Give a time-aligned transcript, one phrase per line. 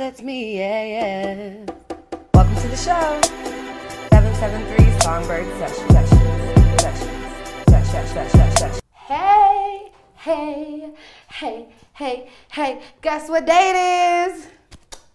[0.00, 1.66] That's me, yeah, yeah.
[2.32, 3.20] Welcome to the show.
[4.08, 5.92] 773 Songbird Sessions.
[5.92, 6.80] Sessions.
[7.68, 8.08] Sessions.
[8.08, 8.32] Sessions.
[8.32, 8.80] Sessions.
[8.94, 10.94] Hey, hey,
[11.28, 12.82] hey, hey, hey.
[13.02, 14.48] Guess what day it is?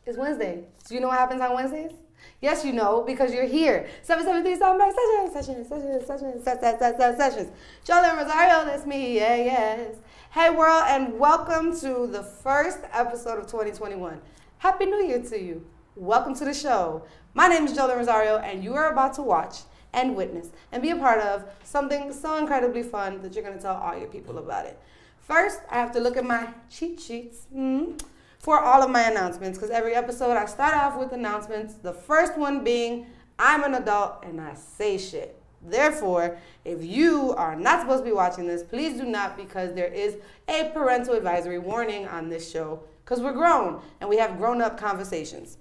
[0.05, 0.65] It's Wednesday.
[0.88, 1.94] Do you know what happens on Wednesdays?
[2.40, 3.88] Yes, you know, because you're here.
[4.04, 5.33] 773 Songbird Sessions.
[5.33, 5.67] Sessions.
[5.67, 6.06] Sessions.
[6.06, 6.44] Sessions.
[6.44, 6.79] Sessions.
[6.79, 7.17] Sessions.
[7.17, 7.52] Sessions.
[7.88, 9.96] Jolin Rosario, that's me, yeah, yes.
[10.29, 14.22] Hey, world, and welcome to the first episode of 2021.
[14.65, 15.63] Happy New Year to you.
[15.95, 17.03] Welcome to the show.
[17.35, 19.57] My name is Jolin Rosario, and you are about to watch
[19.93, 23.61] and witness and be a part of something so incredibly fun that you're going to
[23.61, 24.79] tell all your people about it.
[25.20, 28.01] First, I have to look at my cheat sheets mm,
[28.39, 31.75] for all of my announcements because every episode I start off with announcements.
[31.75, 33.05] The first one being
[33.37, 35.39] I'm an adult and I say shit.
[35.61, 39.93] Therefore, if you are not supposed to be watching this, please do not because there
[39.93, 44.61] is a parental advisory warning on this show because we're grown and we have grown
[44.61, 45.57] up conversations.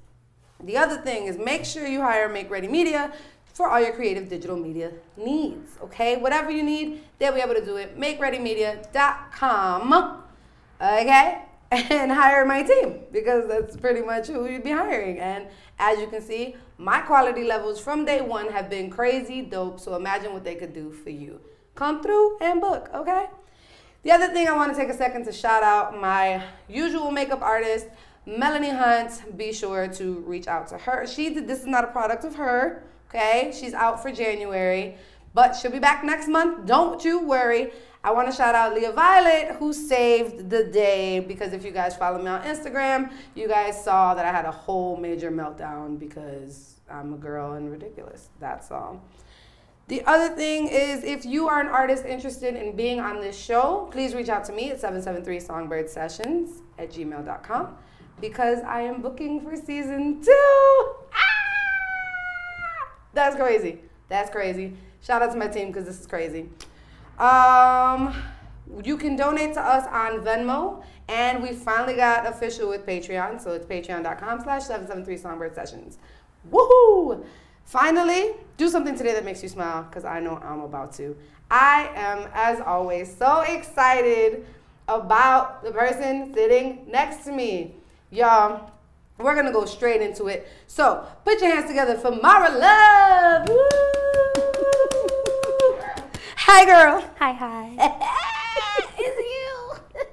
[0.62, 3.12] The other thing is make sure you hire Make Ready Media
[3.52, 5.78] for all your creative digital media needs.
[5.82, 7.98] Okay, whatever you need, they'll be able to do it.
[7.98, 10.22] MakeReadyMedia.com.
[10.80, 15.20] Okay, and hire my team because that's pretty much who you'd be hiring.
[15.20, 15.48] And
[15.78, 19.78] as you can see, my quality levels from day one have been crazy dope.
[19.78, 21.42] So imagine what they could do for you.
[21.74, 22.88] Come through and book.
[22.94, 23.26] Okay.
[24.04, 27.40] The other thing I want to take a second to shout out my usual makeup
[27.40, 27.86] artist,
[28.26, 29.34] Melanie Hunt.
[29.38, 31.06] Be sure to reach out to her.
[31.06, 33.50] She did, this is not a product of her, okay?
[33.58, 34.98] She's out for January,
[35.32, 36.66] but she'll be back next month.
[36.66, 37.72] Don't you worry.
[38.04, 41.96] I want to shout out Leah Violet who saved the day because if you guys
[41.96, 46.74] follow me on Instagram, you guys saw that I had a whole major meltdown because
[46.90, 48.28] I'm a girl and ridiculous.
[48.38, 49.02] That's all.
[49.86, 53.86] The other thing is, if you are an artist interested in being on this show,
[53.90, 57.76] please reach out to me at 773songbirdsessions at gmail.com
[58.20, 60.94] because I am booking for season two.
[61.12, 61.34] Ah!
[63.12, 63.80] That's crazy.
[64.08, 64.74] That's crazy.
[65.02, 66.48] Shout out to my team because this is crazy.
[67.18, 68.14] Um,
[68.82, 73.52] you can donate to us on Venmo, and we finally got official with Patreon, so
[73.52, 75.98] it's patreon.com slash 773songbirdsessions.
[76.50, 77.24] Woohoo!
[77.64, 81.16] Finally, do something today that makes you smile because I know I'm about to.
[81.50, 84.46] I am, as always, so excited
[84.86, 87.74] about the person sitting next to me.
[88.10, 88.70] Y'all,
[89.18, 90.46] we're gonna go straight into it.
[90.66, 93.48] So, put your hands together for Mara Love.
[93.48, 93.58] Woo!
[96.36, 97.04] Hi, girl.
[97.18, 97.70] Hi, hi.
[98.98, 100.04] it's you.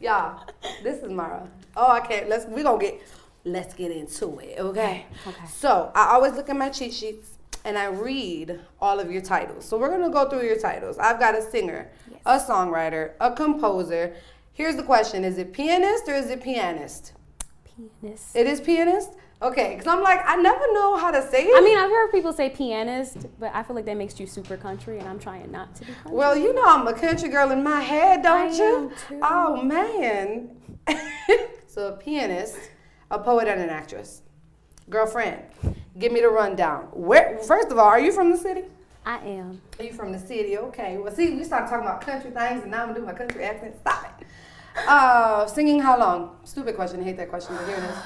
[0.06, 0.44] Y'all,
[0.82, 1.48] this is Mara.
[1.76, 2.28] Oh, I can't.
[2.28, 2.46] Let's.
[2.46, 3.00] We gonna get
[3.46, 5.06] let's get into it, okay?
[5.26, 5.46] Okay.
[5.46, 9.64] So I always look at my cheat sheets and I read all of your titles.
[9.64, 10.98] So we're gonna go through your titles.
[10.98, 12.20] I've got a singer, Yes.
[12.48, 14.14] a songwriter, a composer.
[14.52, 17.12] Here's the question: Is it pianist or is it pianist?
[18.00, 18.34] Pianist.
[18.36, 19.10] It is pianist.
[19.42, 21.54] Okay, because I'm like I never know how to say it.
[21.56, 24.56] I mean, I've heard people say pianist, but I feel like that makes you super
[24.56, 26.12] country, and I'm trying not to be country.
[26.16, 28.76] Well, you know I'm a country girl in my head, don't I you?
[28.76, 29.20] am too.
[29.22, 30.56] Oh man.
[31.66, 32.56] so a pianist,
[33.10, 34.22] a poet, and an actress.
[34.88, 35.42] Girlfriend,
[35.98, 36.88] give me the rundown.
[36.92, 37.38] Where?
[37.38, 38.64] First of all, are you from the city?
[39.04, 39.60] I am.
[39.78, 40.58] Are you from the city?
[40.58, 40.98] Okay.
[40.98, 43.44] Well, see, we started talking about country things, and now I'm gonna do my country
[43.44, 43.76] accent.
[43.80, 44.26] Stop it.
[44.86, 46.36] Uh, singing how long?
[46.44, 47.00] Stupid question.
[47.00, 47.96] I hate that question, but here it is.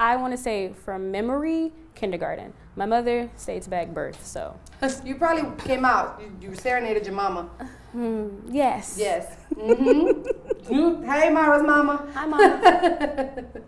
[0.00, 2.52] I want to say from memory, kindergarten.
[2.76, 4.56] My mother states back birth, so.
[5.04, 6.20] You probably came out.
[6.20, 7.50] You, you serenaded your mama.
[7.92, 8.96] Hmm, yes.
[8.98, 9.36] Yes.
[9.54, 11.04] Mm-hmm.
[11.04, 12.06] hey, Mara's mama.
[12.14, 13.46] Hi, mom.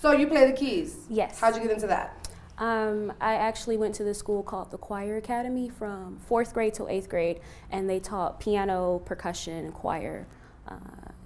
[0.00, 1.06] So you play the keys.
[1.08, 1.40] yes.
[1.40, 2.28] How'd you get into that?
[2.58, 6.88] Um, I actually went to this school called the Choir Academy from fourth grade till
[6.90, 10.26] eighth grade, and they taught piano, percussion, and choir.
[10.68, 10.74] Uh,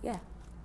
[0.01, 0.19] yeah.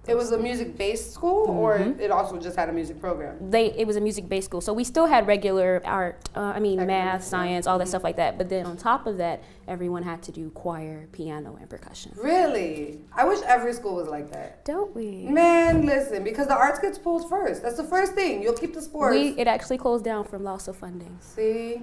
[0.05, 1.97] It was a music-based school, or Mhm.
[1.97, 3.37] it also just had a music program.
[3.49, 6.27] They it was a music based school, so we still had regular art.
[6.35, 8.37] Uh, I mean, Academic math, science, all that stuff like that.
[8.37, 12.11] But then on top of that, everyone had to do choir, piano, and percussion.
[12.21, 12.99] Really?
[13.15, 14.65] I wish every school was like that.
[14.65, 15.25] Don't we?
[15.29, 17.61] Man, listen, because the arts gets pulled first.
[17.61, 18.43] That's the first thing.
[18.43, 19.15] You'll keep the sports.
[19.15, 21.17] We it actually closed down from loss of funding.
[21.21, 21.81] See,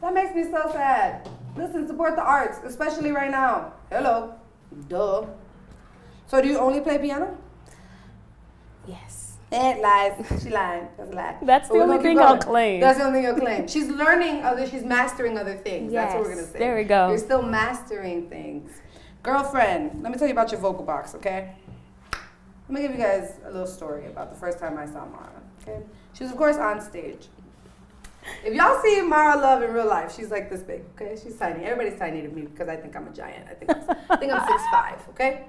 [0.00, 1.28] that makes me so sad.
[1.56, 3.74] Listen, support the arts, especially right now.
[3.90, 4.34] Hello,
[4.88, 5.26] duh.
[6.26, 7.36] So do you only play piano?
[8.86, 9.36] Yes.
[9.52, 10.42] Eh, lies.
[10.42, 10.88] She lying.
[10.96, 11.36] That's a lie.
[11.42, 12.40] That's the only thing I'll going.
[12.42, 12.80] claim.
[12.80, 13.68] That's the only thing you'll claim.
[13.68, 14.66] She's learning other.
[14.66, 15.92] She's mastering other things.
[15.92, 16.58] That's what we're gonna Yes, say.
[16.58, 17.08] there we go.
[17.08, 18.70] You're still mastering things.
[19.22, 21.54] Girlfriend, let me tell you about your vocal box, okay?
[22.68, 25.30] Let me give you guys a little story about the first time I saw Mara.
[25.62, 25.80] Okay,
[26.14, 27.28] she was of course on stage.
[28.42, 30.82] If y'all see Mara Love in real life, she's like this big.
[30.94, 31.64] Okay, she's tiny.
[31.64, 33.46] Everybody's tiny to me because I think I'm a giant.
[33.50, 34.98] I think I'm, I think I'm six five.
[35.10, 35.44] Okay.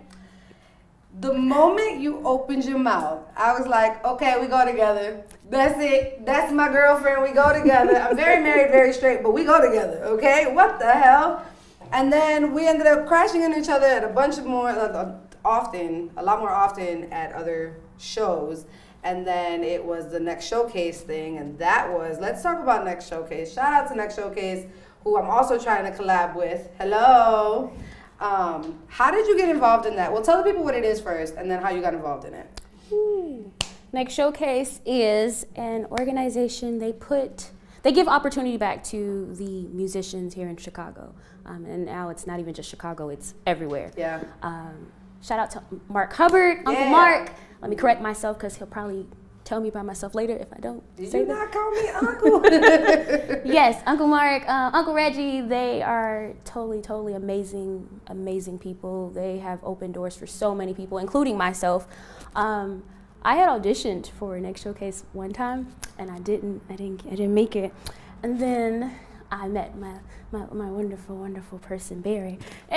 [1.19, 5.23] The moment you opened your mouth, I was like, okay, we go together.
[5.50, 6.25] That's it.
[6.25, 7.23] That's my girlfriend.
[7.23, 7.95] We go together.
[7.95, 10.03] I'm very married, very straight, but we go together.
[10.03, 10.51] Okay?
[10.51, 11.45] What the hell?
[11.94, 15.15] And then we ended up crashing into each other at a bunch of more, uh,
[15.45, 18.65] often, a lot more often at other shows.
[19.03, 23.07] And then it was the next showcase thing, and that was let's talk about next
[23.07, 23.53] showcase.
[23.53, 24.65] Shout out to next showcase,
[25.03, 26.67] who I'm also trying to collab with.
[26.79, 27.71] Hello.
[28.19, 30.12] Um, how did you get involved in that?
[30.12, 32.33] Well, tell the people what it is first, and then how you got involved in
[32.33, 32.62] it.
[32.91, 33.51] Ooh.
[33.91, 36.79] Next Showcase is an organization.
[36.79, 37.51] They put
[37.83, 41.13] they give opportunity back to the musicians here in Chicago,
[41.45, 43.91] um, and now it's not even just Chicago; it's everywhere.
[43.95, 44.23] Yeah.
[44.41, 44.88] Um,
[45.21, 46.91] shout out to Mark Hubbard, Uncle Yeah.
[46.91, 47.31] Mark.
[47.62, 49.06] Let me correct myself because he'll probably
[49.45, 50.83] tell me about myself later if I don't.
[50.97, 51.33] Did say you that.
[51.33, 52.42] not call me uncle?
[53.45, 59.12] yes, Uncle Mark, uh, Uncle Reggie, they are totally, totally amazing, amazing people.
[59.12, 61.88] They have opened doors for so many people, including myself.
[62.36, 62.83] Um,
[63.24, 67.33] I had auditioned for Next Showcase one time, and I didn't, I didn't, I didn't
[67.33, 67.71] make it.
[68.24, 68.95] And then
[69.31, 69.94] I met my,
[70.31, 72.39] my, my wonderful, wonderful person, Barry.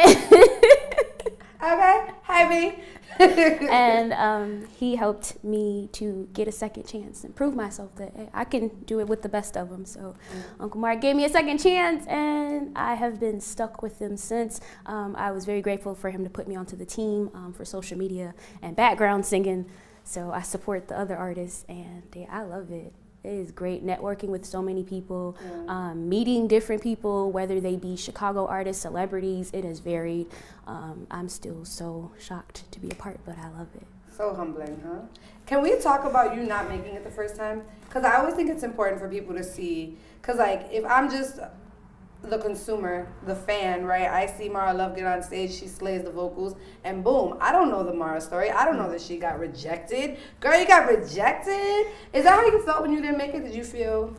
[1.63, 2.11] okay.
[2.23, 2.83] Hi, B.
[3.19, 8.29] and um, he helped me to get a second chance and prove myself that hey,
[8.33, 9.85] I can do it with the best of them.
[9.85, 10.15] So
[10.61, 14.61] Uncle Mark gave me a second chance, and I have been stuck with him since.
[14.87, 17.65] Um, I was very grateful for him to put me onto the team um, for
[17.65, 19.67] social media and background singing.
[20.05, 22.93] So I support the other artists, and yeah, I love it.
[23.29, 25.37] It is great networking with so many people,
[25.69, 29.51] um, meeting different people, whether they be Chicago artists, celebrities.
[29.53, 30.29] It is varied.
[30.67, 33.87] Um, I'm still so shocked to be a part, but I love it.
[34.11, 35.01] So humbling, huh?
[35.45, 37.63] Can we talk about you not making it the first time?
[37.85, 39.99] Because I always think it's important for people to see.
[40.23, 41.39] Because, like, if I'm just
[42.23, 44.09] the consumer, the fan, right?
[44.09, 47.71] I see Mara Love get on stage, she slays the vocals, and boom, I don't
[47.71, 48.51] know the Mara story.
[48.51, 50.19] I don't know that she got rejected.
[50.41, 51.87] Girl, you got rejected?
[52.13, 53.45] Is that how you felt when you didn't make it?
[53.45, 54.15] Did you feel.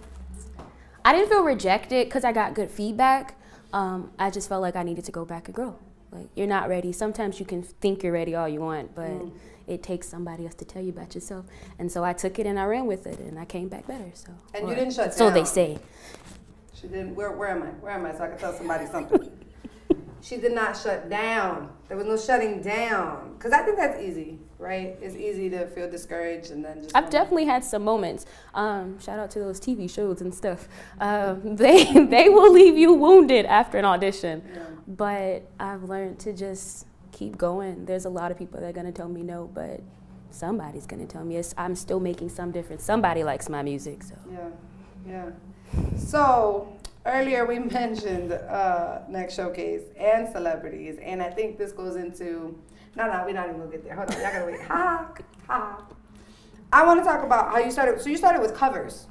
[1.03, 3.35] I didn't feel rejected because I got good feedback.
[3.73, 5.75] Um, I just felt like I needed to go back and grow.
[6.11, 6.91] Like you're not ready.
[6.91, 9.31] Sometimes you can think you're ready all you want, but Mm.
[9.67, 11.45] it takes somebody else to tell you about yourself.
[11.77, 14.09] And so I took it and I ran with it, and I came back better.
[14.13, 15.77] So And you didn't shut down So they say.
[16.79, 17.15] She didn't.
[17.15, 17.67] Where, where am I?
[17.67, 18.13] Where am I?
[18.13, 19.29] So I can tell somebody something.
[20.21, 21.69] she did not shut down.
[21.87, 23.33] There was no shutting down.
[23.37, 24.97] Because I think that's easy, right?
[25.01, 26.95] It's easy to feel discouraged and then just.
[26.95, 28.25] I've definitely had some moments.
[28.53, 30.67] Um, shout out to those TV shows and stuff.
[30.99, 34.63] Um, they they will leave you wounded after an audition, Yeah.
[34.87, 37.85] but I've learned to just keep going.
[37.85, 39.81] There's a lot of people that are gonna tell me no, but
[40.31, 41.53] somebody's gonna tell me yes.
[41.57, 42.83] I'm still making some difference.
[42.83, 44.47] Somebody likes my music, so Yeah,
[45.07, 45.29] yeah.
[45.97, 46.73] So
[47.05, 52.57] earlier we mentioned uh, next showcase and celebrities, and I think this goes into.
[52.95, 53.95] No, no, we're not even gonna get there.
[53.95, 54.61] Hold on, y'all gotta wait.
[54.61, 55.13] Ha,
[55.47, 55.85] ha.
[56.71, 58.01] I want to talk about how you started.
[58.01, 59.07] So you started with covers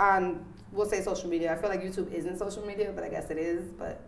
[0.00, 1.52] on, we'll say social media.
[1.52, 3.70] I feel like YouTube isn't social media, but I guess it is.
[3.70, 4.00] But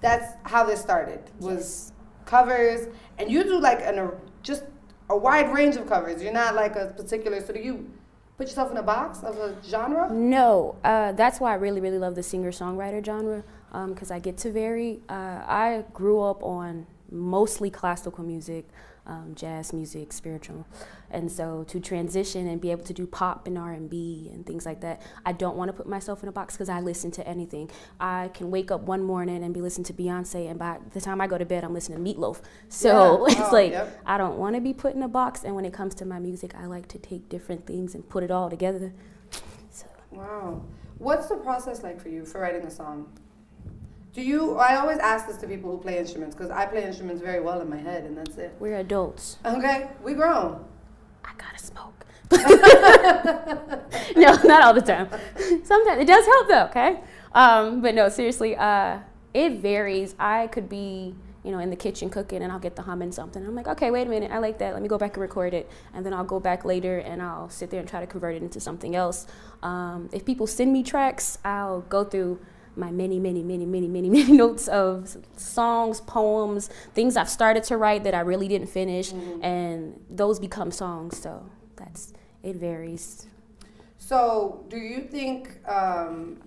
[0.00, 1.20] that's how this started.
[1.40, 1.92] Was
[2.24, 2.88] covers,
[3.18, 4.64] and you do like an a, just
[5.10, 6.22] a wide range of covers.
[6.22, 7.40] You're not like a particular.
[7.40, 7.90] So do you
[8.36, 10.12] put yourself in a box of a genre?
[10.12, 13.44] No, uh, that's why I really, really love the singer songwriter genre
[13.88, 15.00] because I get to vary.
[15.08, 18.68] Uh, I grew up on mostly classical music,
[19.06, 20.66] um, jazz music, spiritual,
[21.10, 24.46] and so to transition and be able to do pop and R and B and
[24.46, 27.10] things like that, I don't want to put myself in a box because I listen
[27.12, 27.70] to anything.
[28.00, 31.20] I can wake up one morning and be listening to Beyonce, and by the time
[31.20, 32.40] I go to bed, I'm listening to Meatloaf.
[32.68, 33.34] So Yeah.
[33.40, 34.00] it's Oh, like yep.
[34.06, 35.44] I don't want to be put in a box.
[35.44, 38.22] And when it comes to my music, I like to take different things and put
[38.24, 38.92] it all together.
[39.70, 39.86] So.
[40.10, 40.62] Wow.
[40.98, 43.08] What's the process like for you for writing a song?
[44.14, 47.20] Do you, I always ask this to people who play instruments because I play instruments
[47.20, 48.54] very well in my head and that's it.
[48.60, 49.38] We're adults.
[49.44, 50.64] Okay, we grown.
[51.24, 52.06] I gotta smoke.
[54.16, 55.08] no, not all the time.
[55.64, 57.00] Sometimes it does help though, okay?
[57.34, 59.00] Um, but no, seriously, uh,
[59.34, 60.14] it varies.
[60.20, 63.44] I could be, you know, in the kitchen cooking and I'll get the humming something.
[63.44, 64.74] I'm like, okay, wait a minute, I like that.
[64.74, 65.68] Let me go back and record it.
[65.92, 68.42] And then I'll go back later and I'll sit there and try to convert it
[68.42, 69.26] into something else.
[69.64, 72.38] Um, if people send me tracks, I'll go through
[72.76, 77.76] my many, many, many, many, many, many notes of songs, poems, things I've started to
[77.76, 79.12] write that I really didn't finish,
[79.42, 81.18] and those become songs.
[81.18, 82.12] So that's
[82.42, 83.26] it varies.
[83.98, 86.38] So, do you think um,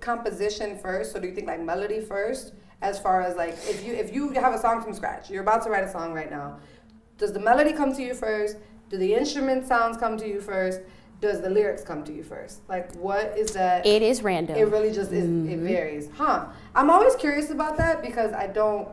[0.00, 2.52] composition first, or do you think like melody first?
[2.82, 5.62] As far as like, if you if you have a song from scratch, you're about
[5.64, 6.58] to write a song right now.
[7.16, 8.56] Does the melody come to you first?
[8.90, 10.80] Do the instrument sounds come to you first?
[11.22, 12.68] Does the lyrics come to you first?
[12.68, 13.86] Like, what is that?
[13.86, 14.56] It is random.
[14.56, 15.24] It really just is.
[15.24, 16.46] It varies, huh?
[16.74, 18.88] I'm always curious about that because I don't.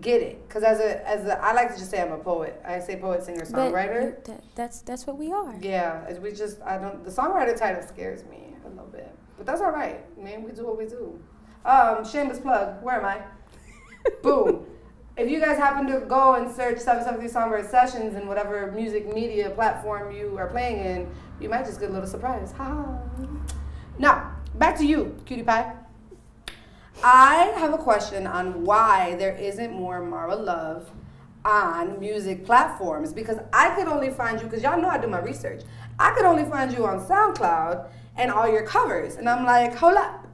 [0.00, 0.36] get it.
[0.48, 2.60] Because as a as a, I like to just say I'm a poet.
[2.66, 4.24] I say poet, singer, songwriter.
[4.24, 5.54] That, that's that's what we are.
[5.60, 9.44] Yeah, as we just I don't the songwriter title scares me a little bit, but
[9.46, 10.00] that's all right.
[10.18, 11.18] Man, we do what we do.
[11.64, 12.82] Um, shameless plug.
[12.82, 13.18] Where am I?
[14.22, 14.66] Boom.
[15.16, 19.48] If you guys happen to go and search 773 Songbird Sessions in whatever music media
[19.48, 22.52] platform you are playing in, you might just get a little surprise.
[22.52, 23.00] Ha.
[23.98, 25.72] Now, back to you, cutie pie.
[27.02, 30.90] I have a question on why there isn't more Mara Love
[31.46, 35.20] on music platforms because I could only find you because y'all know I do my
[35.20, 35.62] research.
[35.98, 39.96] I could only find you on SoundCloud and all your covers, and I'm like, hold
[39.96, 40.26] up,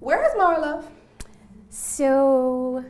[0.00, 0.90] where is Mara Love?
[1.70, 2.84] So,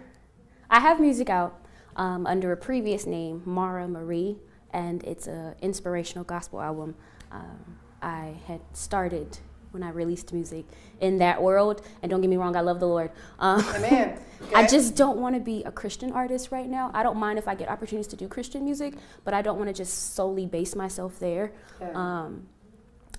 [0.70, 1.60] I have music out
[1.96, 4.36] um, under a previous name, Mara Marie,
[4.72, 6.94] and it's an inspirational gospel album.
[7.32, 9.38] Um, I had started
[9.76, 10.64] when I released music
[11.00, 11.82] in that world.
[12.02, 13.10] And don't get me wrong, I love the Lord.
[13.38, 14.18] Um, Amen.
[14.38, 14.54] Okay.
[14.54, 16.90] I just don't want to be a Christian artist right now.
[16.92, 18.92] I don't mind if I get opportunities to do Christian music,
[19.24, 21.52] but I don't want to just solely base myself there.
[21.80, 21.92] Yeah.
[21.94, 22.46] Um,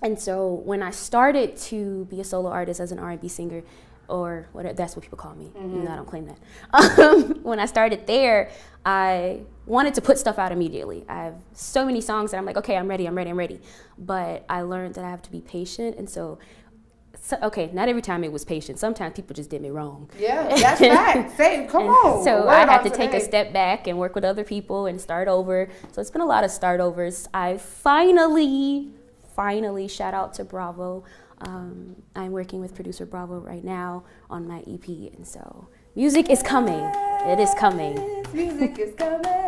[0.04, 3.64] and so when I started to be a solo artist as an R&B singer,
[4.10, 5.52] or whatever, that's what people call me.
[5.58, 6.38] Even though I don't claim that.
[6.98, 8.50] Um, when I started there,
[8.86, 11.06] I wanted to put stuff out immediately.
[11.10, 13.60] I have so many songs that I'm like, okay, I'm ready, I'm ready, I'm ready.
[13.98, 16.40] But I learned that I have to be patient, and so.
[17.20, 18.80] So, okay, not every time it was patient.
[18.80, 20.10] Sometimes people just did me wrong.
[20.18, 21.30] Yeah, that's right.
[21.36, 22.24] Say, come on.
[22.24, 25.28] So I had to take a step back and work with other people and start
[25.28, 25.68] over.
[25.92, 27.28] So it's been a lot of start overs.
[27.34, 28.92] I finally,
[29.36, 31.04] finally, shout out to Bravo.
[31.40, 36.42] Um, I'm working with producer Bravo right now on my EP, and so music is
[36.42, 36.80] coming.
[37.28, 37.96] It is coming.
[38.34, 39.48] Music is coming.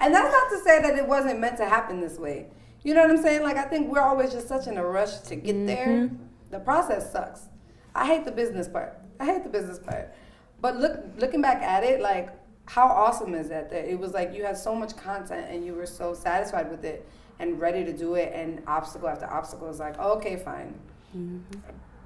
[0.00, 2.46] And that's not to say that it wasn't meant to happen this way.
[2.82, 3.42] You know what I'm saying?
[3.42, 5.86] Like I think we're always just such in a rush to get there.
[5.86, 6.16] Mm-hmm.
[6.50, 7.48] The process sucks.
[7.94, 9.00] I hate the business part.
[9.18, 10.14] I hate the business part.
[10.60, 12.30] But look, looking back at it, like
[12.66, 13.70] how awesome is that?
[13.70, 16.84] That it was like you had so much content and you were so satisfied with
[16.84, 17.08] it
[17.38, 20.74] and ready to do it, and obstacle after obstacle is like, okay, fine.
[21.16, 21.58] Mm-hmm.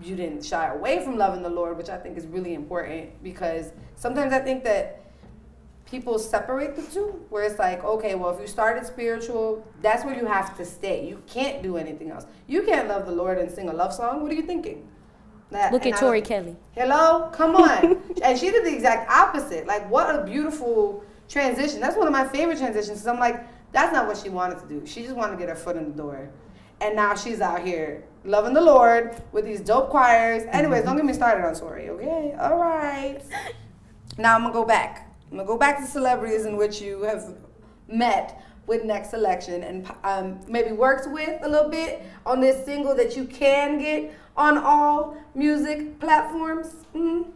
[0.03, 3.73] You didn't shy away from loving the Lord, which I think is really important because
[3.95, 5.03] sometimes I think that
[5.93, 10.17] people separate the two where it's like okay well if you started spiritual that's where
[10.17, 11.07] you have to stay.
[11.07, 12.25] You can't do anything else.
[12.47, 14.23] You can't love the lord and sing a love song.
[14.23, 14.89] What are you thinking?
[15.51, 16.57] That- Look at Tori Kelly.
[16.75, 17.29] hello?
[17.33, 18.03] Come on.
[18.25, 19.67] And she did the exact opposite.
[19.67, 21.81] Like what a beautiful transition.
[21.81, 24.67] That's one of my favorite transitions because i'm like that's not what she wanted to
[24.69, 26.31] do she just wanted to get her foot in the door
[26.81, 31.05] and now she's out here loving the lord with these dope choirs anyways don't get
[31.05, 33.21] me started on tori okay all right
[34.19, 35.11] now I'm gonna go back.
[35.31, 37.35] I'm gonna go back to celebrities in which you have
[37.89, 42.95] met with Next Selection and um, maybe worked with a little bit on this single
[42.95, 46.75] that you can get on all music platforms.
[46.95, 47.27] Mhm.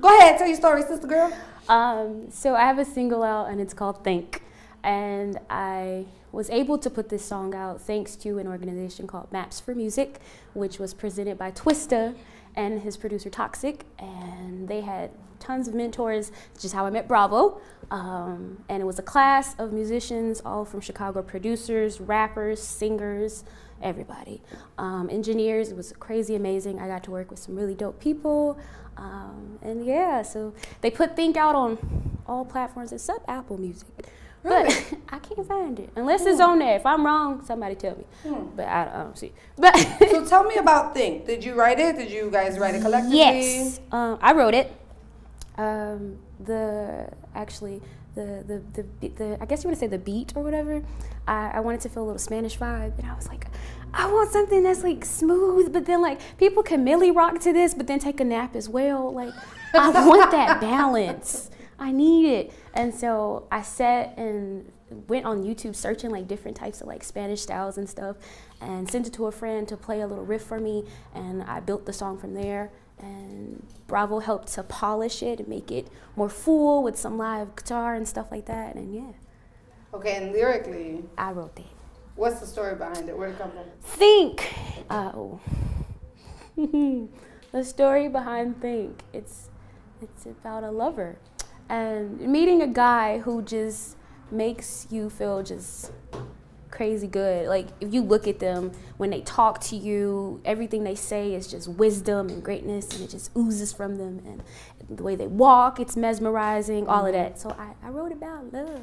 [0.00, 1.32] go ahead, tell your story, sister girl.
[1.68, 4.42] Um, so I have a single out and it's called Think.
[4.86, 9.58] And I was able to put this song out thanks to an organization called Maps
[9.58, 10.20] for Music,
[10.54, 12.14] which was presented by Twista
[12.54, 13.84] and his producer Toxic.
[13.98, 16.30] And they had tons of mentors,
[16.62, 17.60] is how I met Bravo.
[17.90, 23.42] Um, and it was a class of musicians, all from Chicago producers, rappers, singers,
[23.82, 24.40] everybody.
[24.78, 26.78] Um, engineers, it was crazy amazing.
[26.78, 28.56] I got to work with some really dope people.
[28.96, 31.76] Um, and yeah, so they put Think out on
[32.24, 33.88] all platforms except Apple Music.
[34.42, 34.66] But
[35.08, 36.76] I can't find it unless it's on there.
[36.76, 38.04] If I'm wrong, somebody tell me.
[38.22, 38.46] Hmm.
[38.56, 39.32] But I, I don't see.
[39.58, 39.76] But
[40.10, 41.26] So tell me about Think.
[41.26, 41.96] Did you write it?
[41.96, 43.18] Did you guys write it collectively?
[43.18, 44.72] yes, um, I wrote it.
[45.58, 47.80] Um, the actually
[48.14, 50.82] the, the the the I guess you want to say the beat or whatever.
[51.26, 53.46] I, I wanted to feel a little Spanish vibe, and I was like,
[53.92, 57.74] I want something that's like smooth, but then like people can milli rock to this,
[57.74, 59.12] but then take a nap as well.
[59.12, 59.34] Like
[59.74, 61.50] I want that balance.
[61.78, 64.70] I need it, and so I sat and
[65.08, 68.16] went on YouTube searching like different types of like Spanish styles and stuff,
[68.60, 71.60] and sent it to a friend to play a little riff for me, and I
[71.60, 72.70] built the song from there.
[72.98, 77.94] And Bravo helped to polish it and make it more full with some live guitar
[77.94, 78.74] and stuff like that.
[78.74, 79.12] And yeah,
[79.92, 81.66] Okay, and lyrically, I wrote that.
[82.14, 83.16] what's the story behind it?
[83.18, 83.64] Where'd it come from?
[83.82, 84.54] Think.
[84.88, 85.40] Oh.
[87.52, 89.02] the story behind Think.
[89.12, 89.50] It's
[90.00, 91.18] it's about a lover
[91.68, 93.96] and meeting a guy who just
[94.30, 95.92] makes you feel just
[96.70, 97.48] crazy good.
[97.48, 101.46] Like if you look at them when they talk to you, everything they say is
[101.46, 104.42] just wisdom and greatness and it just oozes from them and
[104.96, 107.38] the way they walk, it's mesmerizing, all of that.
[107.40, 108.80] So I, I wrote about love.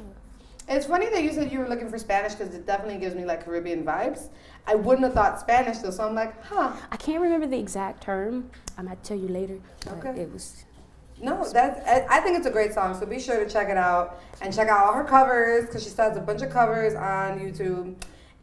[0.66, 3.24] It's funny that you said you were looking for Spanish because it definitely gives me
[3.24, 4.28] like Caribbean vibes.
[4.66, 6.72] I wouldn't have thought Spanish though, so I'm like, huh.
[6.90, 8.50] I can't remember the exact term.
[8.78, 9.58] I might tell you later.
[9.84, 10.22] But Okay.
[10.22, 10.64] it was
[11.20, 11.80] No, that's.
[12.10, 12.98] I think it's a great song.
[12.98, 15.90] So be sure to check it out and check out all her covers because she
[15.90, 17.94] does a bunch of covers on YouTube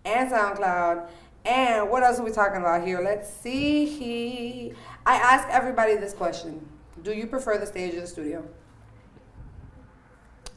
[0.06, 1.10] and SoundCloud.
[1.44, 3.02] And what else are we talking about here?
[3.02, 4.74] Let's see.
[5.06, 6.66] I ask everybody this question:
[7.04, 8.48] Do you prefer the stage or the studio?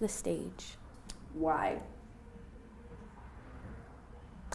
[0.01, 0.77] The stage.
[1.35, 1.81] Why?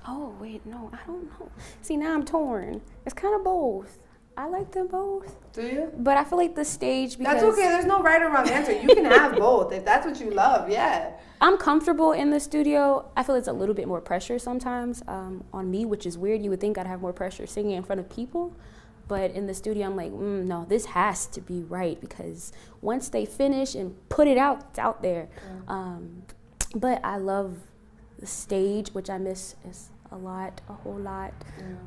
[0.08, 1.52] Oh wait, no, I don't know.
[1.82, 2.82] See, now I'm torn.
[3.06, 4.00] It's kind of both.
[4.40, 5.36] I like them both.
[5.52, 5.92] Do you?
[5.98, 7.68] But I feel like the stage because That's okay.
[7.68, 8.72] There's no right or wrong answer.
[8.72, 10.70] You can have both if that's what you love.
[10.70, 11.12] Yeah.
[11.42, 13.12] I'm comfortable in the studio.
[13.18, 16.42] I feel it's a little bit more pressure sometimes um, on me, which is weird.
[16.42, 18.56] You would think I'd have more pressure singing in front of people.
[19.10, 23.10] But in the studio, I'm like, mm, no, this has to be right because once
[23.10, 25.28] they finish and put it out, it's out there.
[25.68, 26.24] Um,
[26.74, 27.58] but I love
[28.18, 29.56] the stage, which I miss
[30.12, 31.34] a lot, a whole lot.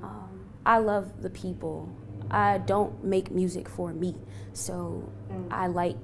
[0.02, 1.88] Um, I love the people.
[2.32, 4.16] I don't make music for me.
[4.52, 5.48] So mm.
[5.50, 5.96] I like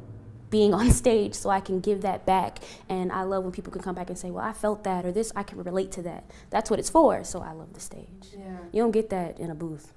[0.51, 2.59] being on stage so I can give that back.
[2.89, 5.13] And I love when people can come back and say, well, I felt that or
[5.13, 6.31] this, I can relate to that.
[6.51, 7.25] That's what it's for.
[7.25, 8.29] So I love the stage.
[8.33, 8.59] Yeah.
[8.73, 9.93] You don't get that in a booth.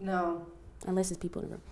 [0.00, 0.46] No.
[0.86, 1.62] Unless it's people in the room.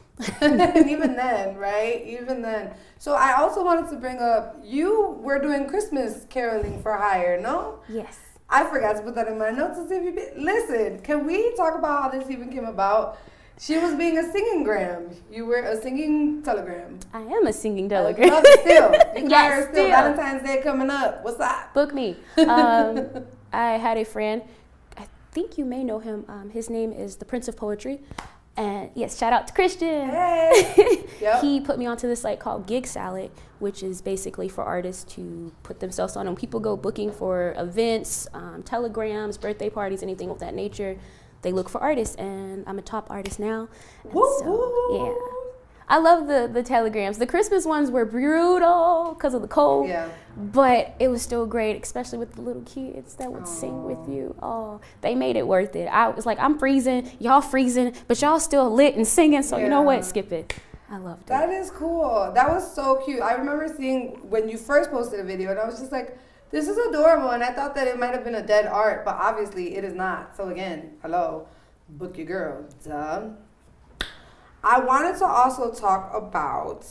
[0.41, 2.05] and even then, right?
[2.07, 2.75] Even then.
[2.99, 7.81] So I also wanted to bring up you were doing Christmas caroling for hire, no?
[7.89, 8.19] Yes.
[8.49, 11.01] I forgot to put that in my notes to see if you be, listen.
[11.01, 13.19] Can we talk about how this even came about?
[13.59, 15.09] She was being a singing gram.
[15.31, 16.99] You were a singing telegram.
[17.15, 18.29] I am a singing telegram.
[18.29, 18.93] love still.
[18.93, 19.73] You yes, still.
[19.73, 19.89] still.
[19.89, 21.25] Valentine's Day coming up.
[21.25, 21.73] What's up?
[21.73, 22.17] Book me.
[22.37, 23.09] Um,
[23.53, 24.43] I had a friend.
[24.99, 26.27] I think you may know him.
[26.29, 28.01] Um, his name is the Prince of Poetry.
[28.59, 30.11] And yes, shout out to Christian.
[30.11, 31.05] Hey.
[31.21, 31.41] yep.
[31.41, 35.51] He put me onto this site called Gig Salad, which is basically for artists to
[35.63, 36.27] put themselves on.
[36.27, 40.99] And people go booking for events, um, telegrams, birthday parties, anything of that nature,
[41.47, 42.17] they look for artists.
[42.17, 43.69] And I'm a top artist now.
[44.03, 45.37] Woo, so, yeah.
[45.89, 47.19] I love the the telegrams.
[47.19, 49.89] The Christmas ones were brutal because of the cold.
[49.89, 50.09] Yeah.
[50.37, 53.61] But it was still great, especially with the little kids that would Aww.
[53.61, 54.35] sing with you.
[54.43, 55.87] Oh, they made it worth it.
[55.87, 59.45] I was like, I'm freezing, y'all freezing, but y'all still lit and singing.
[59.45, 59.65] So yeah.
[59.65, 60.05] you know what?
[60.05, 60.53] Skip it.
[60.91, 61.29] I loved it.
[61.29, 62.33] That is cool.
[62.35, 63.23] That was so cute.
[63.23, 66.19] I remember seeing when you first posted a video, and I was just like,
[66.57, 67.31] this is adorable.
[67.31, 69.93] And I thought that it might have been a dead art, but obviously it is
[69.93, 70.35] not.
[70.37, 71.47] So again, hello,
[71.91, 72.65] book your girl.
[72.83, 73.29] Duh.
[74.65, 76.87] I wanted to also talk about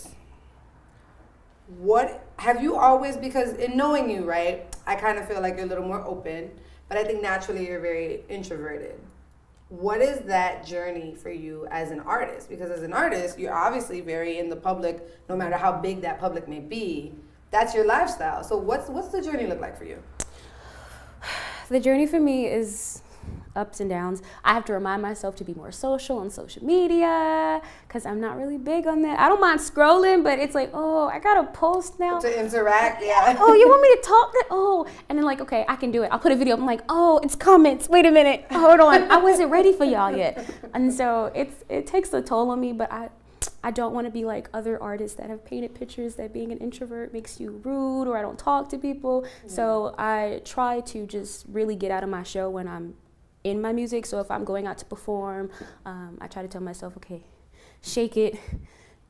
[1.79, 4.73] what have you always because in knowing you, right?
[4.85, 6.51] I kind of feel like you're a little more open,
[6.87, 8.99] but I think naturally you're very introverted.
[9.69, 12.49] What is that journey for you as an artist?
[12.49, 16.19] Because as an artist, you're obviously very in the public, no matter how big that
[16.19, 17.15] public may be.
[17.55, 18.43] That's your lifestyle.
[18.43, 19.97] So what's what's the journey look like for you?
[21.67, 23.01] The journey for me is
[23.55, 24.21] ups and downs.
[24.43, 28.37] I have to remind myself to be more social on social media because I'm not
[28.37, 29.19] really big on that.
[29.19, 33.01] I don't mind scrolling, but it's like, oh, I gotta post now to interact.
[33.01, 33.35] Yeah.
[33.39, 34.31] oh, you want me to talk?
[34.33, 34.47] That?
[34.51, 36.09] Oh, and then like, okay, I can do it.
[36.11, 36.55] I'll put a video.
[36.55, 37.89] I'm like, oh, it's comments.
[37.89, 38.45] Wait a minute.
[38.51, 39.09] Hold on.
[39.09, 42.73] I wasn't ready for y'all yet, and so it's it takes a toll on me.
[42.73, 43.09] But I
[43.63, 46.59] I don't want to be like other artists that have painted pictures that being an
[46.59, 49.25] introvert makes you rude or I don't talk to people.
[49.47, 52.93] So I try to just really get out of my show when I'm
[53.43, 54.05] in my music.
[54.05, 55.49] So if I'm going out to perform,
[55.85, 57.23] um, I try to tell myself, okay,
[57.81, 58.37] shake it,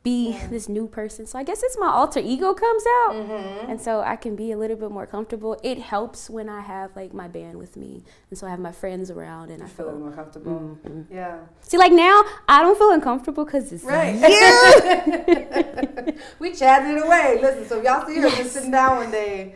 [0.06, 0.48] be yeah.
[0.48, 1.26] this new person.
[1.26, 3.72] So I guess it's my alter ego comes out, mm-hmm.
[3.72, 5.60] and so I can be a little bit more comfortable.
[5.64, 8.72] It helps when I have like my band with me, and so I have my
[8.72, 10.78] friends around, and you I feel, feel more comfortable.
[10.86, 11.14] Mm-hmm.
[11.14, 11.40] Yeah.
[11.62, 14.16] See, like now I don't feel uncomfortable because it's right.
[14.16, 16.14] you.
[16.40, 17.40] we chatting it away.
[17.42, 18.38] Listen, so y'all see her yes.
[18.38, 19.56] just sitting down one day.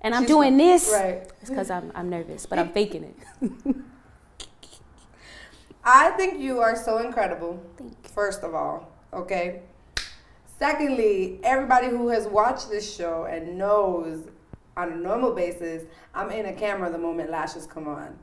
[0.00, 0.90] And I'm doing this.
[0.92, 1.30] Right.
[1.40, 3.16] It's because I'm, I'm nervous, but I'm faking it.
[5.84, 7.62] I think you are so incredible.
[8.12, 9.62] First of all, okay.
[10.58, 14.24] Secondly, everybody who has watched this show and knows
[14.76, 18.18] on a normal basis, I'm in a camera the moment lashes come on.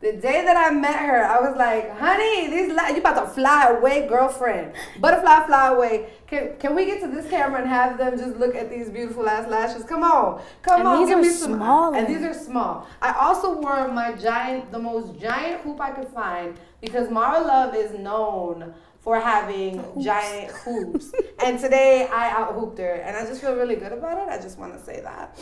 [0.00, 3.30] The day that I met her, I was like, honey, these la- you about to
[3.30, 4.72] fly away, girlfriend.
[4.98, 6.08] Butterfly fly away.
[6.26, 9.28] Can, can we get to this camera and have them just look at these beautiful
[9.28, 9.84] ass lashes?
[9.84, 10.40] Come on.
[10.62, 11.04] Come and on.
[11.04, 11.94] These are some, small.
[11.94, 12.88] And these are small.
[13.02, 17.74] I also wore my giant, the most giant hoop I could find because Mara Love
[17.74, 20.04] is known for having hoops.
[20.04, 21.12] giant hoops.
[21.44, 24.28] and today I out hooped her and I just feel really good about it.
[24.28, 25.38] I just want to say that.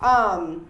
[0.00, 0.68] Um,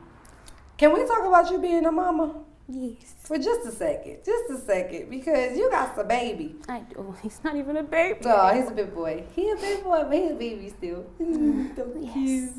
[0.77, 2.35] can we talk about you being a mama?
[2.69, 3.15] Yes.
[3.21, 4.19] For just a second.
[4.25, 5.09] Just a second.
[5.09, 6.57] Because you got the baby.
[6.69, 7.17] I do.
[7.23, 8.21] He's not even a baby.
[8.27, 9.25] Oh, he's a big boy.
[9.35, 11.07] He a big boy, but he's a baby still.
[11.19, 12.51] so yes.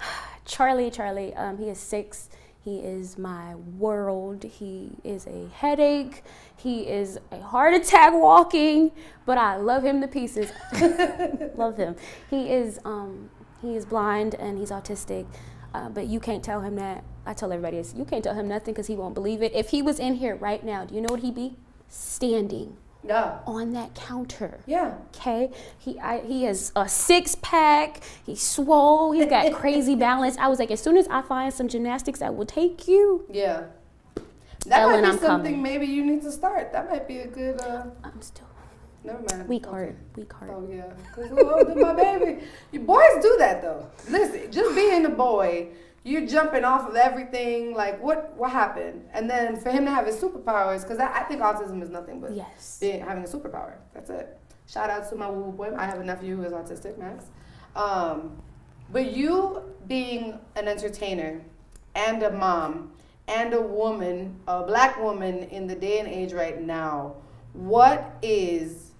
[0.44, 2.28] Charlie, Charlie, um, he is six.
[2.64, 4.44] He is my world.
[4.44, 6.22] He is a headache.
[6.56, 8.92] He is a heart attack walking,
[9.26, 10.52] but I love him to pieces.
[11.56, 11.96] love him.
[12.30, 15.26] He is um, he is blind and he's autistic,
[15.74, 17.02] uh, but you can't tell him that.
[17.26, 17.94] I tell everybody this.
[17.96, 19.52] You can't tell him nothing because he won't believe it.
[19.54, 21.56] If he was in here right now, do you know what he'd be?
[21.88, 23.38] Standing Yeah.
[23.46, 24.60] on that counter.
[24.66, 24.94] Yeah.
[25.16, 28.00] Okay, he I, he has a six pack.
[28.24, 29.10] He's swole.
[29.12, 30.36] He's got crazy balance.
[30.38, 33.64] I was like, as soon as I find some gymnastics that will take you, Yeah.
[34.66, 35.62] That Ellen, might be I'm something coming.
[35.62, 36.72] maybe you need to start.
[36.72, 38.46] That might be a good uh I'm still
[39.02, 39.48] never mind.
[39.48, 39.70] weak Okay.
[39.76, 40.52] heart, weak heart.
[40.54, 42.44] Oh yeah, cause who older my baby?
[42.70, 43.84] You boys do that though.
[44.08, 45.66] Listen, just being a boy,
[46.04, 47.74] you're jumping off of everything.
[47.74, 48.34] Like what?
[48.36, 49.06] What happened?
[49.12, 52.20] And then for him to have his superpowers, cause I, I think autism is nothing
[52.20, 52.78] but Yes.
[52.80, 53.74] being, having a superpower.
[53.94, 54.38] That's it.
[54.66, 55.74] Shout out to my woo woo boy.
[55.76, 57.26] I have a nephew who is autistic, Max.
[57.76, 58.40] Um,
[58.90, 61.40] but you being an entertainer
[61.94, 62.92] and a mom
[63.28, 67.14] and a woman, a black woman in the day and age right now,
[67.52, 68.90] what is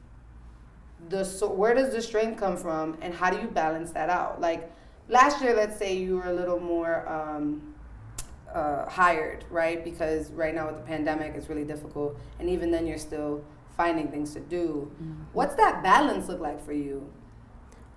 [1.09, 4.41] the so where does the strength come from and how do you balance that out?
[4.41, 4.71] Like
[5.09, 7.75] last year, let's say you were a little more um,
[8.53, 9.83] uh, hired, right?
[9.85, 13.45] Because right now with the pandemic, it's really difficult, and even then, you're still
[13.77, 14.91] finding things to do.
[15.33, 17.11] What's that balance look like for you?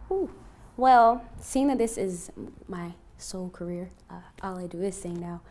[0.09, 0.29] Ooh.
[0.77, 2.31] Well, seeing that this is
[2.67, 5.41] my sole career, uh, all I do is sing now.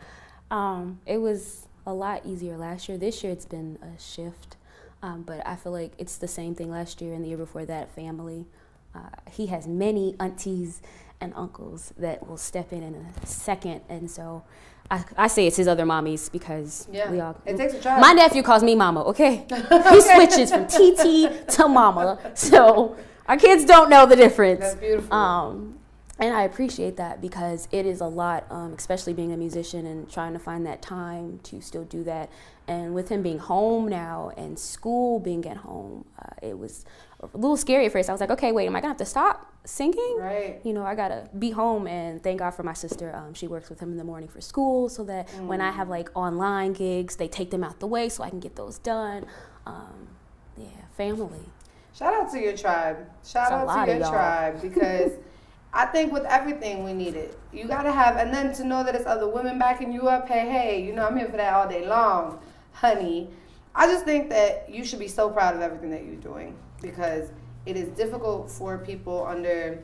[0.51, 2.99] Um, it was a lot easier last year.
[2.99, 4.57] This year, it's been a shift.
[5.03, 7.67] Um, but I feel like it's the same thing last year and the year before
[7.67, 7.95] that.
[7.95, 8.47] Family.
[8.95, 10.81] Uh, he has many aunties
[11.25, 14.45] and uncles that will step in in a second, and so
[14.91, 17.37] I, I say it's his other mommies because Yeah, we all.
[17.47, 18.01] it takes a tribe.
[18.01, 19.03] My nephew calls me mama.
[19.07, 19.47] Okay,
[19.91, 22.19] he switches from TT to mama.
[22.35, 24.61] So our kids don't know the difference.
[24.61, 25.13] That's beautiful.
[25.13, 25.79] Um,
[26.19, 30.09] and I appreciate that because it is a lot, um, especially being a musician and
[30.09, 32.31] trying to find that time to still do that.
[32.69, 36.85] And with him being home now and school being at home, uh, it was
[37.33, 38.09] a little scary at first.
[38.09, 40.17] I was like, okay, wait, am I gonna have to stop singing?
[40.19, 40.61] right.
[40.65, 43.15] You know, I gotta be home and thank God for my sister.
[43.15, 45.89] Um, she works with him in the morning for school so that when I have
[45.89, 49.27] like online gigs, they take them out the way so I can get those done.
[49.67, 50.09] Um,
[50.57, 51.49] yeah, family.
[51.95, 53.07] Shout out to your tribe.
[53.25, 55.13] Shout It's out to your tribe because
[55.73, 57.39] I think with everything we need it.
[57.53, 60.29] You gotta have, and then to know that it's other women backing you up.
[60.29, 62.41] Hey, hey, you know I'm here for that all day long,
[62.73, 63.29] honey.
[63.75, 67.31] I just think that you should be so proud of everything that you're doing because
[67.67, 69.83] it is difficult for people under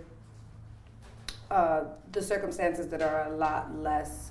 [1.51, 4.31] uh, the circumstances that are a lot less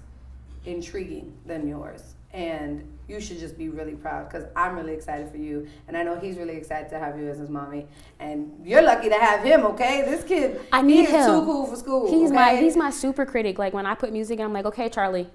[0.65, 2.15] intriguing than yours.
[2.31, 5.67] And you should just be really proud because I'm really excited for you.
[5.87, 7.87] And I know he's really excited to have you as his mommy.
[8.19, 10.03] And you're lucky to have him, okay?
[10.05, 12.07] This kid, I need he is too cool for school.
[12.07, 13.57] He's my he's my super critic.
[13.57, 15.27] Like when I put music, in, I'm like, okay, Charlie,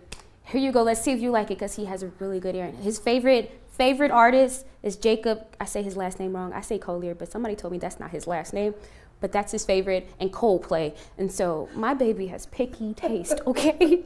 [0.45, 0.85] here you go.
[0.85, 2.69] Let's see if you like it because he has a really good ear.
[2.71, 5.45] His favorite favorite artist is Jacob.
[5.61, 6.53] I say his last name wrong.
[6.53, 8.75] I say Collier, but somebody told me that's not his last name.
[9.21, 10.95] But that's his favorite, and Coldplay.
[11.17, 13.41] And so my baby has picky taste.
[13.47, 14.05] Okay,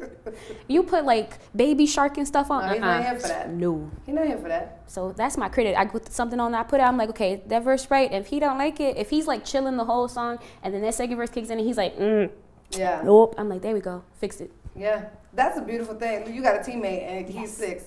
[0.68, 2.66] you put like Baby Shark and stuff on.
[2.66, 3.10] No, he's not uh-uh.
[3.10, 3.50] here for that.
[3.50, 3.90] No.
[4.06, 4.82] He's not here for that.
[4.86, 5.76] So that's my credit.
[5.76, 6.54] I put something on.
[6.54, 6.84] I put it.
[6.84, 8.12] I'm like, okay, that verse right.
[8.12, 10.94] If he don't like it, if he's like chilling the whole song, and then that
[10.94, 12.30] second verse kicks in, and he's like, mm,
[12.72, 13.00] Yeah.
[13.04, 13.34] nope.
[13.38, 14.52] I'm like, there we go, fix it.
[14.76, 15.06] Yeah.
[15.32, 16.32] That's a beautiful thing.
[16.32, 17.54] You got a teammate and he's Yes.
[17.56, 17.84] six.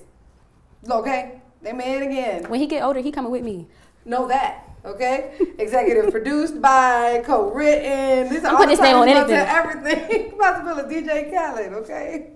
[0.89, 1.39] Okay?
[1.61, 2.43] They made it again.
[2.49, 3.67] When he get older, he coming with me.
[4.05, 4.67] Know that.
[4.83, 5.37] Okay?
[5.59, 8.35] Executive produced by, co-written.
[8.35, 9.35] Are I'm all putting his name on anything.
[9.35, 10.33] Everything.
[10.41, 12.31] about to feel a DJ Khaled, okay?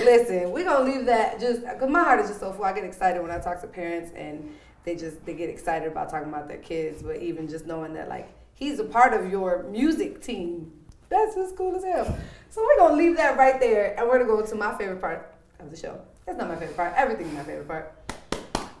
[0.00, 2.64] Listen, we're gonna leave that just because my heart is just so full.
[2.64, 4.52] I get excited when I talk to parents and
[4.84, 8.08] they just they get excited about talking about their kids, but even just knowing that
[8.08, 10.70] like he's a part of your music team.
[11.08, 12.18] That's just cool as hell.
[12.50, 15.34] So we're gonna leave that right there and we're gonna go to my favorite part
[15.60, 15.98] of the show.
[16.26, 16.92] That's not my favorite part.
[16.94, 17.94] Everything's my favorite part.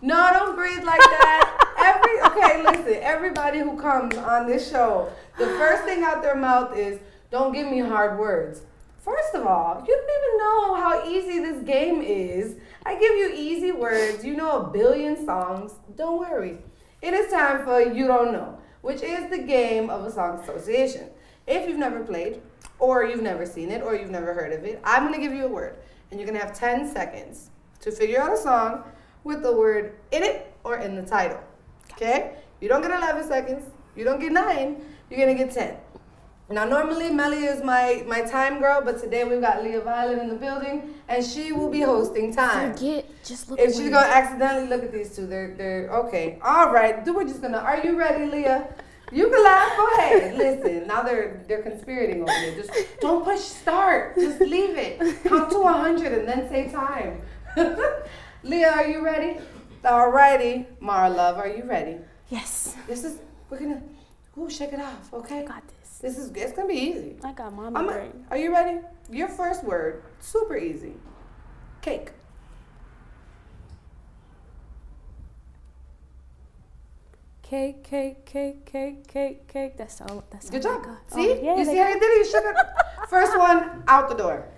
[0.02, 1.52] No, don't breathe like that.
[1.78, 3.02] Every okay, listen.
[3.02, 6.98] Everybody who comes on this show, the first thing out their mouth is,
[7.30, 8.62] "Don't give me hard words."
[8.98, 12.56] First of all, you don't even know how easy this game is.
[12.84, 14.24] I give you easy words.
[14.24, 15.74] You know a billion songs.
[15.96, 16.58] Don't worry.
[17.00, 21.10] It is time for You Don't Know, which is the game of a song association.
[21.46, 22.42] If you've never played,
[22.78, 25.44] or you've never seen it, or you've never heard of it, I'm gonna give you
[25.46, 25.76] a word,
[26.10, 28.82] and you're gonna have 10 seconds to figure out a song
[29.26, 31.40] with the word in it or in the title.
[31.92, 32.36] Okay?
[32.60, 33.64] You don't get 11 seconds.
[33.96, 34.80] You don't get nine.
[35.10, 35.76] You're gonna get 10.
[36.48, 40.28] Now, normally Melly is my my time girl, but today we've got Leah Violet in
[40.28, 42.72] the building, and she will be hosting time.
[42.72, 43.58] Forget, just look.
[43.58, 46.38] If she's gonna accidentally look at these two, they're they're okay.
[46.42, 47.58] All right, do we're just gonna.
[47.58, 48.68] Are you ready, Leah?
[49.10, 49.76] You can laugh.
[49.76, 50.36] Go ahead.
[50.44, 50.86] Listen.
[50.86, 52.54] Now they're they're conspirating over there.
[52.54, 54.14] Just don't push start.
[54.14, 55.00] Just leave it.
[55.24, 57.22] Count to hundred and then say time.
[58.46, 59.40] Leah, are you ready?
[59.82, 60.66] Alrighty.
[60.80, 61.96] Mara, love, are you ready?
[62.28, 62.76] Yes.
[62.86, 63.18] This is
[63.50, 63.82] we're gonna.
[64.38, 65.12] Ooh, shake it off.
[65.12, 65.40] Okay.
[65.40, 65.98] I got this.
[65.98, 67.16] This is it's gonna be easy.
[67.24, 68.24] I got mama I'm brain.
[68.30, 68.78] are you ready?
[69.10, 70.94] Your first word, super easy.
[71.82, 72.12] Cake.
[77.42, 79.76] Cake, cake, cake, cake, cake, cake.
[79.76, 80.24] That's all.
[80.30, 80.96] That's Good all job.
[81.08, 81.30] See?
[81.30, 82.18] Oh, yeah, you see how you did it?
[82.18, 82.56] You shook it.
[83.08, 84.48] First one out the door.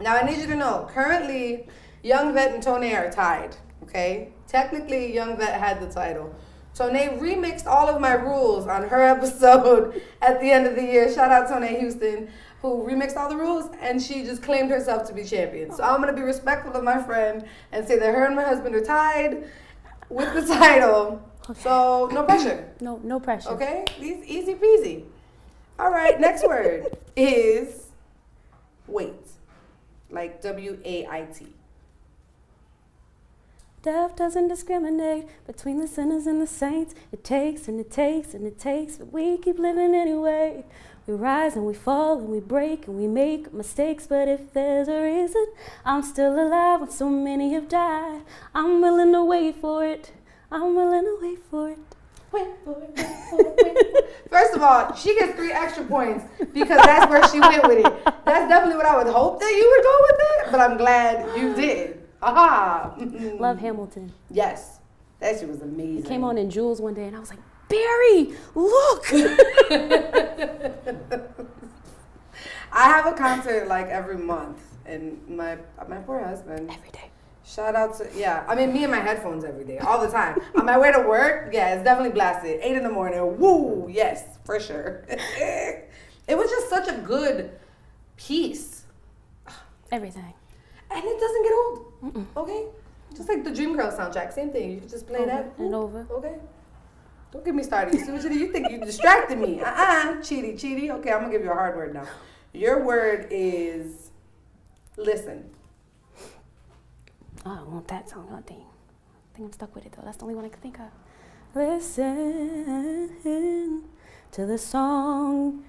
[0.00, 1.66] Now I need you to know, currently,
[2.06, 3.56] Young Vet and Tone are tied.
[3.82, 4.28] Okay?
[4.46, 6.32] Technically, Young Vet had the title.
[6.72, 11.12] Tone remixed all of my rules on her episode at the end of the year.
[11.12, 12.28] Shout out Tone Houston,
[12.62, 15.72] who remixed all the rules, and she just claimed herself to be champion.
[15.72, 18.76] So I'm gonna be respectful of my friend and say that her and my husband
[18.76, 19.50] are tied
[20.08, 21.20] with the title.
[21.56, 22.68] So no pressure.
[22.80, 23.48] No, no pressure.
[23.50, 23.84] Okay?
[23.98, 25.04] These easy peasy.
[25.76, 27.88] All right, next word is
[28.86, 29.14] wait.
[30.08, 31.55] Like W A I T.
[33.86, 36.92] Death doesn't discriminate between the sinners and the saints.
[37.12, 40.64] It takes and it takes and it takes, but we keep living anyway.
[41.06, 44.88] We rise and we fall and we break and we make mistakes, but if there's
[44.88, 45.46] a reason
[45.84, 48.22] I'm still alive when so many have died,
[48.56, 50.10] I'm willing to wait for it.
[50.50, 51.78] I'm willing to wait for it.
[52.32, 54.04] Wait for it, wait for it, wait.
[54.30, 58.04] First of all, she gets three extra points because that's where she went with it.
[58.24, 61.38] That's definitely what I would hope that you would go with it, but I'm glad
[61.38, 62.05] you did.
[62.26, 62.96] Aha!
[63.38, 64.12] Love Hamilton.
[64.30, 64.80] Yes.
[65.20, 65.98] That shit was amazing.
[66.04, 69.06] It came on in Jules one day and I was like, Barry, look!
[72.72, 75.56] I have a concert like every month, and my
[75.88, 76.70] my poor husband.
[76.70, 77.10] Every day.
[77.44, 78.44] Shout out to yeah.
[78.46, 80.38] I mean, me and my headphones every day, all the time.
[80.56, 82.60] On my way to work, yeah, it's definitely blasted.
[82.62, 85.04] Eight in the morning, woo, yes, for sure.
[85.08, 87.50] it was just such a good
[88.16, 88.84] piece,
[89.90, 90.34] Everything.
[90.90, 91.92] and it doesn't get old.
[92.36, 92.66] Okay,
[93.14, 94.72] just like the Dreamgirls soundtrack, same thing.
[94.72, 96.06] You can just play Over that and over.
[96.10, 96.34] Okay.
[97.32, 97.94] Don't get me started.
[97.94, 99.60] You see what you think you distracted me?
[99.60, 100.90] Uh uh cheaty, cheaty.
[100.90, 102.06] Okay, I'm gonna give you a hard word now.
[102.52, 104.10] Your word is
[104.96, 105.50] listen.
[107.44, 108.28] Oh, I want that song.
[108.32, 108.58] Oh, dang.
[108.58, 110.02] I think I'm stuck with it though.
[110.04, 110.86] That's the only one I can think of.
[111.54, 113.10] Listen
[114.32, 115.64] to the song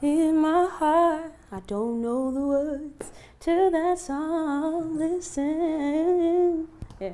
[0.00, 1.32] in my heart.
[1.54, 4.96] I don't know the words to that song.
[4.96, 6.66] Listen.
[6.98, 7.10] Yeah.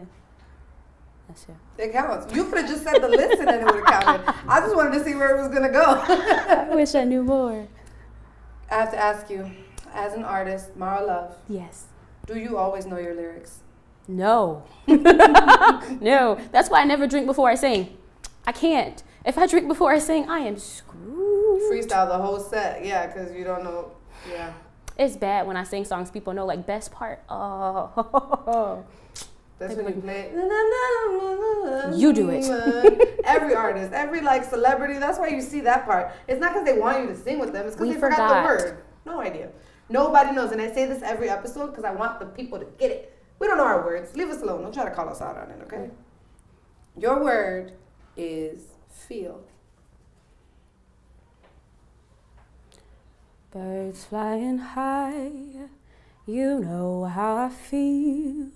[1.26, 1.56] That's it.
[1.76, 2.32] It counts.
[2.32, 4.34] You could have just said the listen and it would have counted.
[4.48, 5.82] I just wanted to see where it was gonna go.
[6.08, 7.66] I wish I knew more.
[8.70, 9.50] I have to ask you,
[9.92, 11.86] as an artist, Mara Love, Yes.
[12.26, 13.62] do you always know your lyrics?
[14.06, 14.62] No.
[14.86, 16.38] no.
[16.52, 17.98] That's why I never drink before I sing.
[18.46, 19.02] I can't.
[19.26, 21.60] If I drink before I sing, I am screwed.
[21.72, 23.92] Freestyle the whole set, yeah, because you don't know.
[24.28, 24.52] Yeah.
[24.96, 27.22] It's bad when I sing songs people know, like best part.
[27.28, 28.84] Oh.
[29.58, 30.30] That's when you play.
[31.96, 33.20] You do it.
[33.24, 34.98] every artist, every like celebrity.
[34.98, 36.12] That's why you see that part.
[36.28, 37.66] It's not because they want you to sing with them.
[37.66, 38.42] It's because they forgot.
[38.42, 38.84] the word.
[39.04, 39.50] No idea.
[39.88, 42.90] Nobody knows, and I say this every episode because I want the people to get
[42.90, 43.16] it.
[43.38, 44.14] We don't know our words.
[44.14, 44.62] Leave us alone.
[44.62, 45.60] Don't try to call us out on it.
[45.62, 45.90] Okay.
[46.96, 47.72] Your word
[48.16, 49.40] is feel.
[53.50, 55.30] Birds flying high,
[56.26, 58.48] you know how I feel.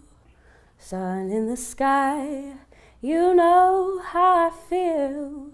[0.78, 2.52] Sun in the sky,
[3.00, 5.50] you know how I feel.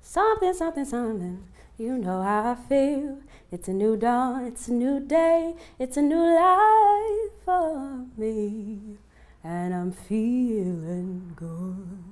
[0.00, 1.44] Something, something, something,
[1.76, 3.18] you know how I feel.
[3.50, 8.96] It's a new dawn, it's a new day, it's a new life for me.
[9.42, 12.03] And I'm feeling good.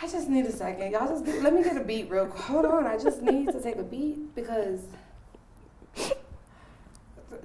[0.00, 0.92] I just need a second.
[0.92, 2.44] Y'all just get, let me get a beat real quick.
[2.44, 2.86] Hold on.
[2.86, 4.80] I just need to take a beat because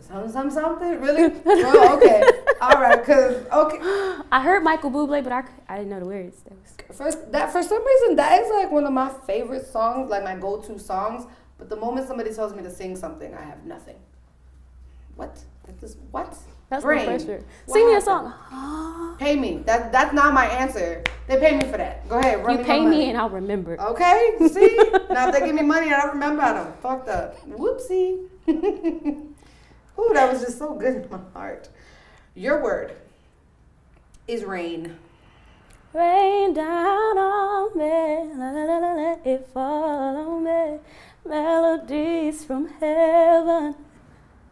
[0.02, 1.02] something, something, something.
[1.02, 1.34] Really?
[1.46, 2.24] Oh, okay.
[2.62, 3.04] All right.
[3.04, 3.80] Cause okay.
[4.32, 6.44] I heard Michael Bublé, but I, I didn't know the words.
[6.44, 10.12] That was First, that for some reason that is like one of my favorite songs,
[10.12, 11.26] like my go-to songs.
[11.58, 13.96] But the moment somebody tells me to sing something, I have nothing.
[15.16, 15.40] What?
[15.66, 15.98] Like this?
[16.12, 16.38] What?
[16.74, 17.44] That's my first word.
[17.66, 19.16] What Sing me a song.
[19.20, 19.58] Pay me.
[19.66, 21.04] That that's not my answer.
[21.28, 22.10] They pay me for that.
[22.10, 22.44] Go ahead.
[22.44, 23.80] Run you me pay me and I'll remember.
[23.80, 24.76] Okay, see?
[25.12, 26.74] now if they give me money, I don't remember them.
[26.82, 27.48] Fucked up.
[27.48, 28.26] Whoopsie.
[28.50, 31.70] Ooh, that was just so good in my heart.
[32.34, 32.96] Your word
[34.28, 34.98] is rain.
[35.94, 40.80] Rain down on me, la la la la, let it fall on me.
[41.24, 43.76] Melodies from heaven.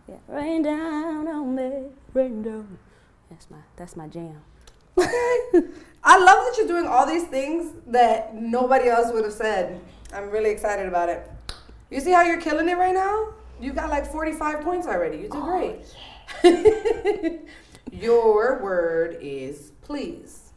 [0.07, 2.77] Yeah, rain down on me, rain.
[3.29, 4.41] That's my that's my jam.
[4.97, 5.07] I
[6.03, 9.79] I love that you're doing all these things that nobody else would have said.
[10.13, 11.29] I'm really excited about it.
[11.89, 13.33] You see how you're killing it right now?
[13.59, 15.17] You got like 45 points already.
[15.17, 15.81] You did Oh,
[16.43, 17.41] great.
[17.91, 20.51] Your word is please.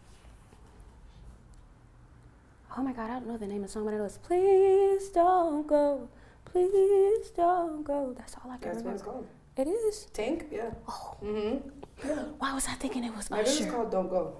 [2.76, 4.18] Oh my god, I don't know the name of the song, but I know it's
[4.18, 6.08] Please Don't Go.
[6.44, 8.14] Please don't go.
[8.16, 8.94] That's all I can That's what remember.
[8.94, 9.26] it's called.
[9.56, 10.08] It is.
[10.12, 10.44] Tink?
[10.50, 10.70] Yeah.
[10.88, 11.68] Oh, Mm-hmm.
[12.08, 12.14] Yeah.
[12.38, 13.70] why was I thinking it was Maybe it's Usher?
[13.70, 14.36] called Don't Go.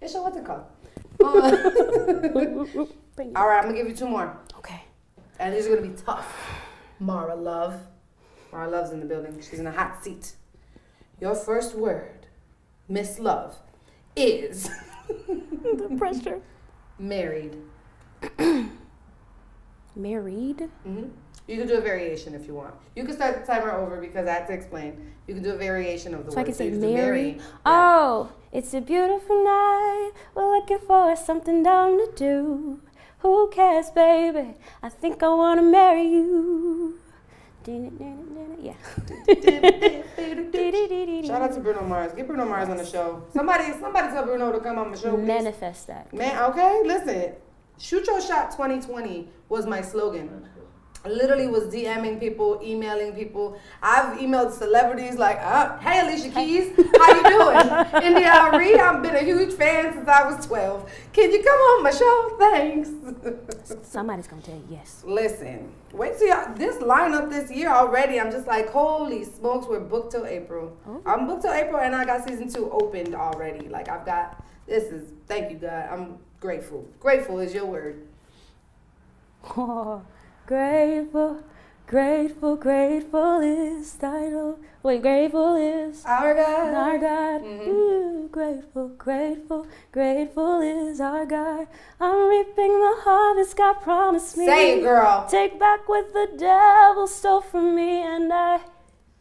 [0.00, 0.64] It's what's it called?
[1.22, 1.56] Uh,
[3.36, 4.36] all right, I'm gonna give you two more.
[4.58, 4.80] Okay.
[5.40, 6.32] And these are gonna be tough.
[7.00, 7.74] Mara Love.
[8.52, 9.36] Mara Love's in the building.
[9.40, 10.32] She's in a hot seat.
[11.20, 12.26] Your first word,
[12.88, 13.56] Miss Love,
[14.16, 14.70] is
[15.08, 16.40] the pressure.
[16.98, 17.56] married.
[19.96, 20.68] Married.
[20.84, 21.04] hmm
[21.48, 22.74] You can do a variation if you want.
[22.94, 25.12] You can start the timer over because I had to explain.
[25.26, 26.42] You can do a variation of the So word.
[26.42, 27.30] I can say do marry.
[27.36, 27.42] Yeah.
[27.64, 30.10] Oh, it's a beautiful night.
[30.34, 32.80] We're looking for something dumb to do.
[33.20, 34.54] Who cares, baby?
[34.82, 36.98] I think I wanna marry you.
[37.66, 38.74] Yeah.
[41.26, 42.12] Shout out to Bruno Mars.
[42.12, 43.22] Get Bruno Mars on the show.
[43.32, 45.14] Somebody, somebody tell Bruno to come on the show.
[45.16, 45.26] please.
[45.26, 46.12] Manifest that.
[46.12, 47.32] Man, okay, listen.
[47.78, 50.46] Shoot your shot 2020 was my slogan.
[51.06, 53.58] Literally was DMing people, emailing people.
[53.82, 59.14] I've emailed celebrities like, uh, "Hey, Alicia Keys, how you doing?" India Reed, I've been
[59.14, 60.90] a huge fan since I was 12.
[61.12, 62.36] Can you come on my show?
[62.38, 62.90] Thanks.
[63.82, 65.02] Somebody's gonna tell you yes.
[65.06, 68.20] Listen, wait till y'all, this lineup this year already.
[68.20, 70.76] I'm just like, holy smokes, we're booked till April.
[70.86, 71.00] Oh.
[71.06, 73.68] I'm booked till April, and I got season two opened already.
[73.68, 75.88] Like I've got this is thank you God.
[75.90, 76.86] I'm grateful.
[76.98, 78.02] Grateful is your word.
[80.48, 81.42] Grateful,
[81.86, 84.58] grateful, grateful is title.
[84.82, 86.74] Wait, grateful is Our God.
[86.74, 87.42] our God.
[87.42, 87.68] Mhm.
[87.68, 91.66] Ooh, grateful, grateful, grateful is our God.
[92.00, 94.46] I'm reaping the harvest God promised me.
[94.46, 95.26] Say it, girl.
[95.28, 98.60] Take back what the devil stole from me, and I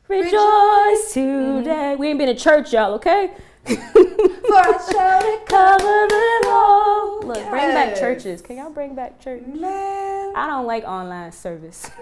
[0.08, 1.14] rejoice, Rejoice.
[1.14, 1.98] today.
[1.98, 3.32] We ain't been in church, y'all, okay?
[3.68, 7.20] For I shall Cover them all.
[7.22, 8.42] Look, bring back churches.
[8.42, 9.44] Can y'all bring back church?
[9.46, 10.34] Man.
[10.36, 11.90] I don't like online service.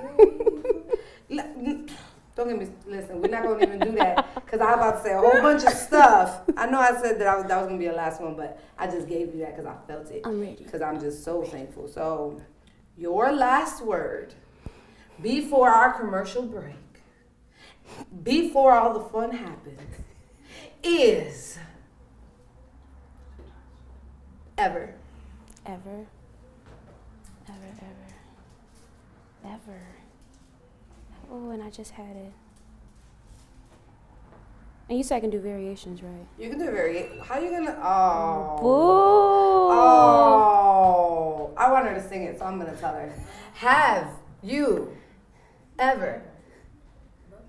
[2.35, 2.67] Don't get me.
[2.85, 5.63] Listen, we're not gonna even do that because I'm about to say a whole bunch
[5.63, 6.41] of stuff.
[6.57, 8.59] I know I said that I was that was gonna be the last one, but
[8.77, 10.21] I just gave you that because I felt it.
[10.25, 10.61] I'm ready.
[10.61, 11.87] because I'm just so thankful.
[11.87, 12.41] So,
[12.97, 14.33] your last word
[15.21, 16.75] before our commercial break,
[18.23, 19.79] before all the fun happens,
[20.85, 21.57] is
[24.57, 24.93] ever.
[25.65, 26.05] Ever.
[27.47, 28.13] Ever, ever.
[29.45, 29.81] Ever.
[31.31, 32.31] Oh, and I just had it.
[34.87, 36.27] And you said I can do variations, right?
[36.37, 37.09] You can do very.
[37.23, 37.75] How you gonna?
[37.81, 38.59] Oh.
[38.61, 39.73] Boo!
[39.73, 41.53] Oh.
[41.57, 43.11] I want her to sing it, so I'm gonna tell her.
[43.55, 44.09] Have
[44.43, 44.95] you
[45.79, 46.21] ever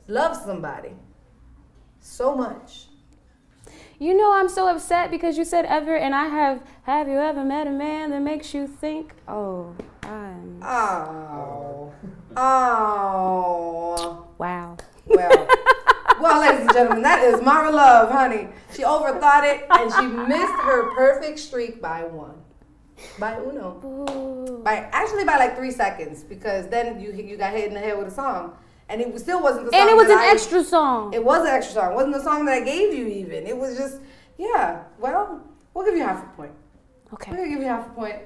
[0.08, 0.92] loved somebody
[2.00, 2.86] so much?
[3.98, 6.62] You know I'm so upset because you said ever, and I have.
[6.82, 9.14] Have you ever met a man that makes you think?
[9.26, 10.62] Oh, I'm.
[10.62, 11.94] Oh.
[12.36, 14.26] Oh.
[14.36, 14.76] Wow.
[15.06, 15.48] Well,
[16.20, 18.48] well, ladies and gentlemen, that is Mara Love, honey.
[18.74, 22.34] She overthought it and she missed her perfect streak by one.
[23.18, 23.78] By uno.
[23.80, 24.60] Boo.
[24.62, 27.96] By actually by like three seconds because then you you got hit in the head
[27.96, 28.58] with a song.
[28.88, 29.80] And it still wasn't the song.
[29.80, 31.12] And it was that an I- extra song.
[31.12, 31.92] It was an extra song.
[31.92, 33.46] It wasn't the song that I gave you even.
[33.46, 33.98] It was just
[34.38, 34.84] yeah.
[34.98, 35.42] Well,
[35.74, 36.52] we'll give you half a point.
[37.12, 37.30] Okay.
[37.30, 38.16] We're gonna give you half a point.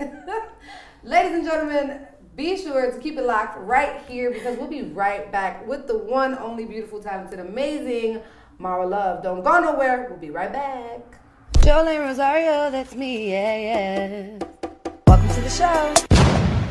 [1.03, 5.31] Ladies and gentlemen, be sure to keep it locked right here because we'll be right
[5.33, 8.21] back with the one, only beautiful, talented, amazing
[8.59, 9.23] Mara Love.
[9.23, 10.09] Don't go nowhere.
[10.11, 11.01] We'll be right back.
[11.55, 13.31] Jolin Rosario, that's me.
[13.31, 14.39] Yeah, yeah.
[15.07, 15.95] Welcome to the show.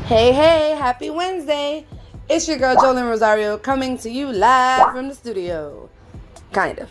[0.05, 1.85] Hey, hey, happy Wednesday.
[2.29, 5.89] It's your girl Jolin Rosario coming to you live from the studio.
[6.51, 6.87] Kind of.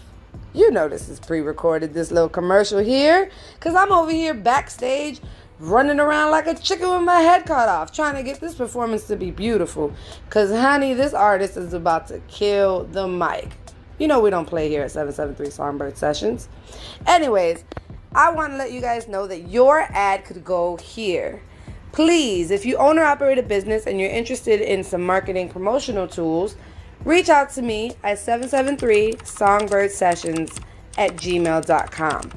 [0.53, 5.20] You know this is pre-recorded, this little commercial here, because I'm over here backstage
[5.61, 9.07] running around like a chicken with my head cut off, trying to get this performance
[9.07, 9.94] to be beautiful.
[10.24, 13.53] Because, honey, this artist is about to kill the mic.
[14.01, 16.48] You know we don't play here at 773 Songbird Sessions.
[17.07, 17.62] Anyways,
[18.12, 21.42] I want to let you guys know that your ad could go here.
[21.99, 26.07] Please, if you own or operate a business and you're interested in some marketing promotional
[26.07, 26.55] tools,
[27.05, 30.61] reach out to me at 773 Songbird Sessions
[30.96, 32.31] at gmail.com.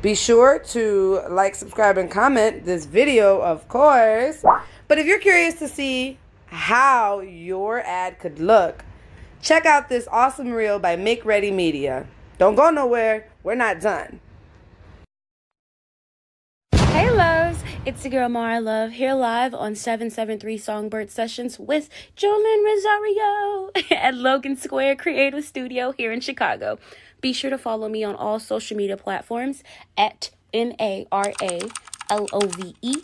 [0.00, 4.42] Be sure to like, subscribe, and comment this video, of course.
[4.88, 6.16] But if you're curious to see
[6.46, 8.86] how your ad could look,
[9.42, 12.06] check out this awesome reel by Make Ready Media.
[12.38, 14.18] Don't go nowhere, we're not done.
[17.86, 24.14] It's the girl Mara Love here live on 773 Songbird Sessions with Jolin Rosario at
[24.14, 26.78] Logan Square Creative Studio here in Chicago.
[27.20, 29.62] Be sure to follow me on all social media platforms
[29.98, 31.60] at M A R A
[32.08, 32.94] L O V E,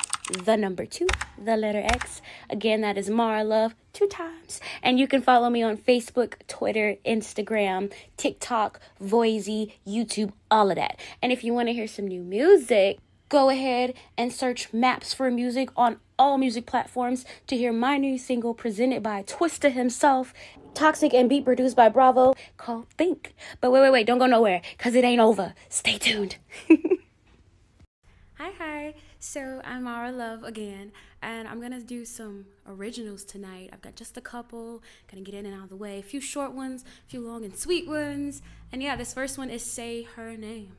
[0.44, 2.22] the number two, the letter X.
[2.48, 4.62] Again, that is Mara Love two times.
[4.82, 10.98] And you can follow me on Facebook, Twitter, Instagram, TikTok, Voisey, YouTube, all of that.
[11.20, 12.98] And if you want to hear some new music,
[13.30, 18.18] go ahead and search Maps for Music on all music platforms to hear my new
[18.18, 20.34] single presented by Twista himself,
[20.74, 23.34] Toxic and beat produced by Bravo called Think.
[23.60, 25.54] But wait, wait, wait, don't go nowhere because it ain't over.
[25.68, 26.36] Stay tuned.
[28.34, 28.94] hi, hi.
[29.20, 30.90] So I'm Mara Love again,
[31.22, 33.70] and I'm gonna do some originals tonight.
[33.72, 36.00] I've got just a couple, gonna get in and out of the way.
[36.00, 38.42] A few short ones, a few long and sweet ones.
[38.72, 40.72] And yeah, this first one is Say Her Name.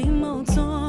[0.00, 0.79] 你莫做。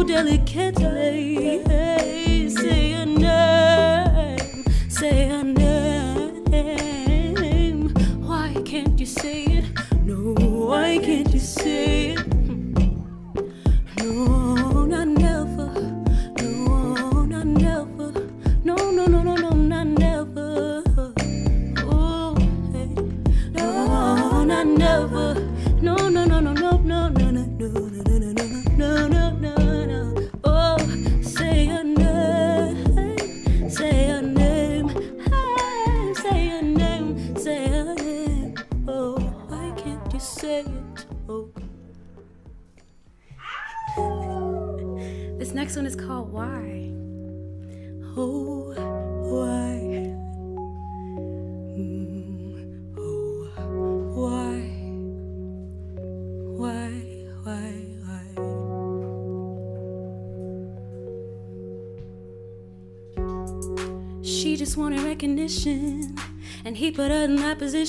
[0.00, 1.67] And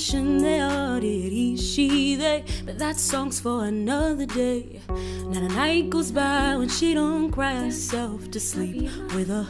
[0.00, 0.38] position.
[0.38, 2.44] They all did, he, she, they.
[2.64, 4.80] But that song's for another day.
[4.88, 9.46] Not a night goes by when she don't cry herself to sleep with a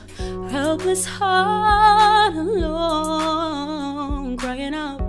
[0.51, 5.00] helpless heart alone, crying out,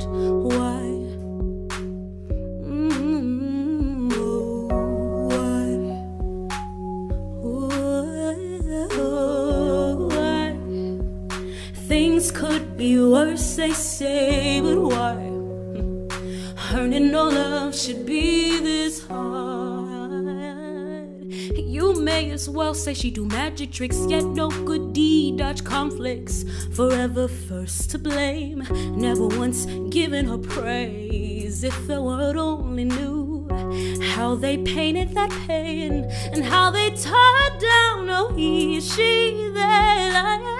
[12.82, 15.13] be worse, they say, but why?
[16.73, 20.25] Earning no love should be this hard.
[21.77, 26.43] You may as well say she do magic tricks, yet no good deed dodge conflicts.
[26.73, 28.65] Forever first to blame,
[28.95, 31.63] never once given her praise.
[31.63, 33.47] If the world only knew
[34.15, 40.51] how they painted that pain and how they tore down, oh, he, she, they, liar.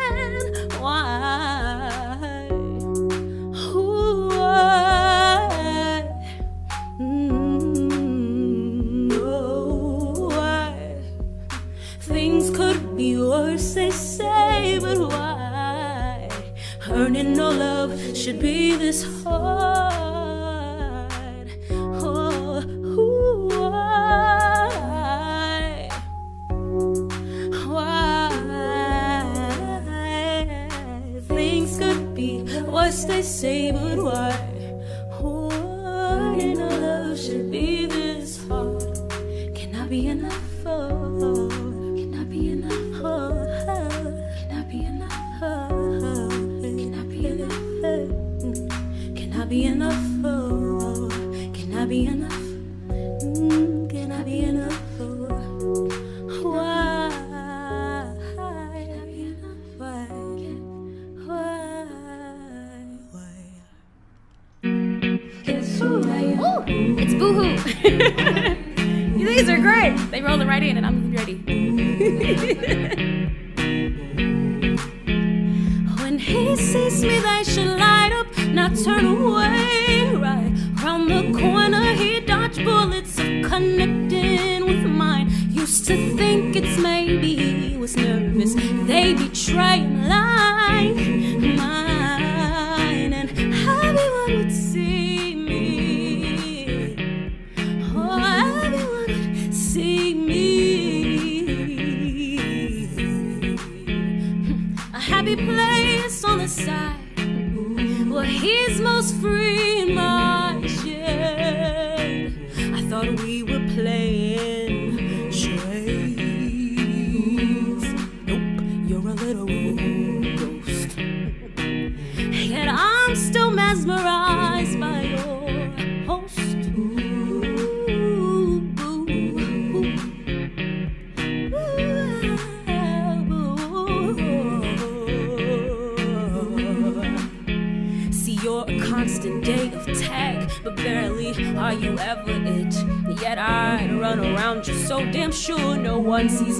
[70.78, 71.11] and I'm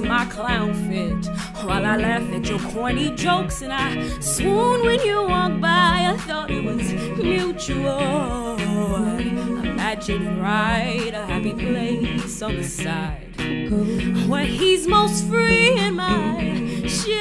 [0.04, 1.26] my clown fit
[1.64, 6.06] while I laugh at your corny jokes and I swoon when you walk by.
[6.12, 8.58] I thought it was mutual.
[9.64, 13.28] Imagine right a happy place on the side
[14.28, 17.20] where he's most free in my shade.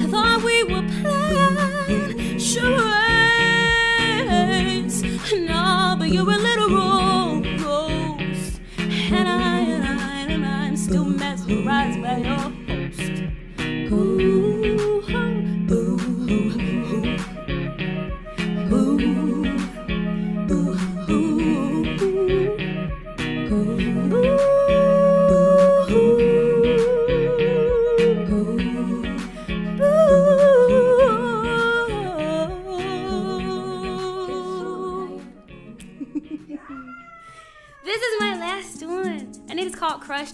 [0.00, 2.92] I thought we were playing charades.
[5.32, 7.11] No, but you were literal.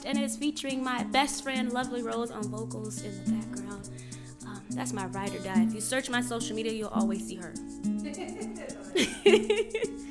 [0.09, 3.91] and it's featuring my best friend Lovely Rose on vocals in the background.
[4.47, 5.63] Um, that's my ride or die.
[5.63, 7.53] If you search my social media, you'll always see her.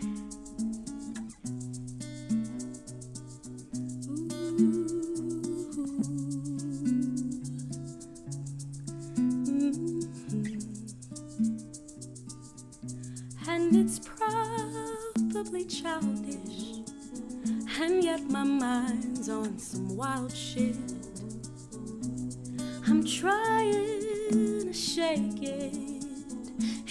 [19.78, 20.76] some wild shit.
[22.88, 26.04] I'm trying to shake it.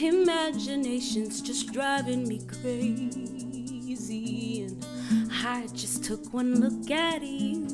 [0.01, 3.82] Imagination's just driving me crazy.
[4.62, 4.87] And
[5.32, 7.66] I just took one look at you.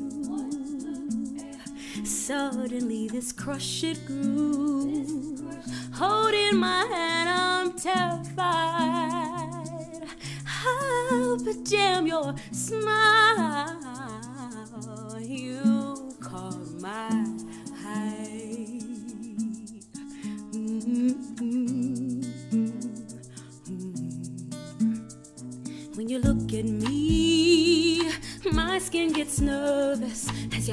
[2.03, 5.51] Suddenly, this crush it grew.
[5.93, 8.47] Holding my hand, I'm terrified.
[10.65, 13.82] Oh, but damn your smile.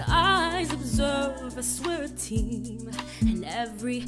[0.01, 2.91] your eyes observe, I swear a team,
[3.21, 4.05] and every.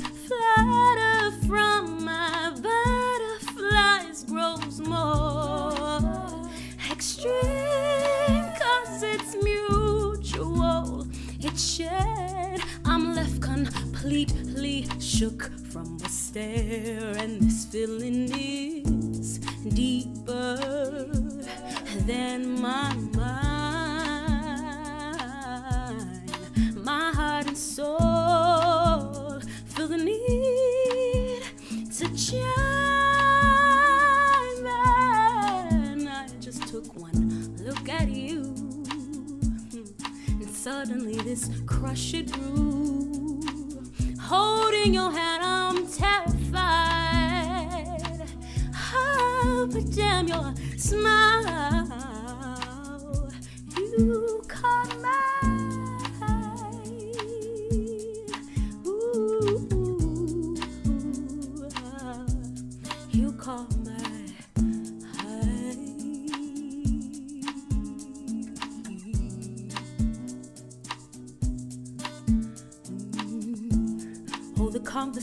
[41.47, 43.41] This crush it through.
[44.21, 46.53] Holding your hand, I'm terrified.
[48.95, 51.82] Oh, but damn your smile,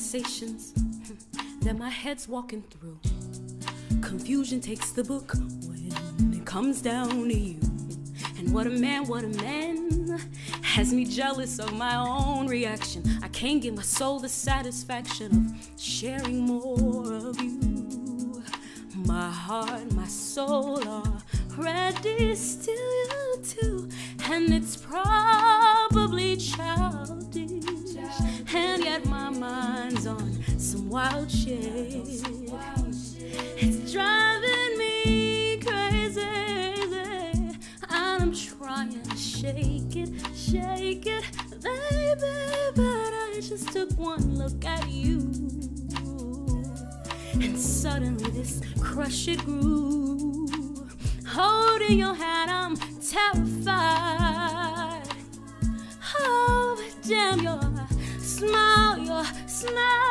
[0.09, 0.73] conversations
[1.61, 2.97] that my head's walking through.
[4.01, 5.33] Confusion takes the book
[5.67, 7.59] when it comes down to you.
[8.39, 10.19] And what a man, what a man
[10.63, 13.03] has me jealous of my own reaction.
[13.21, 18.41] I can't give my soul the satisfaction of sharing more of you.
[19.05, 21.21] My heart, my soul are
[21.55, 23.89] ready still you too.
[24.23, 25.48] And it's probably
[30.99, 31.61] wild shit.
[33.57, 36.21] It's driving me crazy.
[36.21, 37.57] And
[37.89, 41.23] I'm trying to shake it, shake it,
[41.61, 42.35] baby.
[42.75, 45.19] But I just took one look at you.
[47.35, 50.49] And suddenly this crush it grew.
[51.25, 52.75] Holding your hand, I'm
[53.13, 55.07] terrified.
[56.19, 57.61] Oh, damn your
[58.19, 60.08] smile, your smile,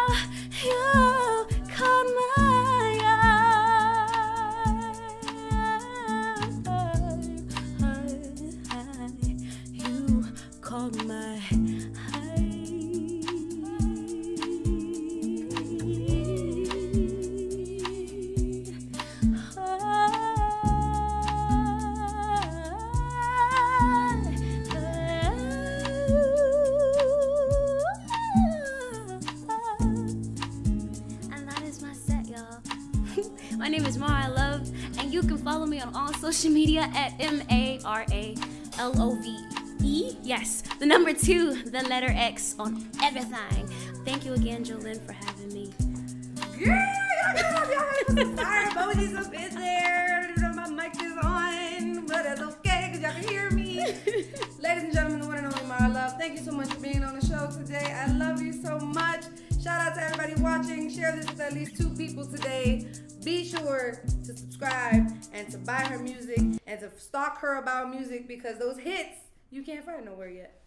[42.00, 43.66] letter X on everything.
[44.04, 45.72] Thank you again, Jolin, for having me.
[46.56, 46.94] Yeah,
[47.26, 50.34] y'all got y'all had some fire emojis up in there.
[50.54, 53.78] My mic is on, but it's okay because y'all can hear me.
[54.60, 57.02] Ladies and gentlemen, the one and only Mara Love, thank you so much for being
[57.02, 57.92] on the show today.
[57.92, 59.24] I love you so much.
[59.60, 60.88] Shout out to everybody watching.
[60.94, 62.86] Share this with at least two people today.
[63.24, 68.28] Be sure to subscribe and to buy her music and to stalk her about music
[68.28, 69.18] because those hits
[69.50, 70.58] you can't find nowhere yet.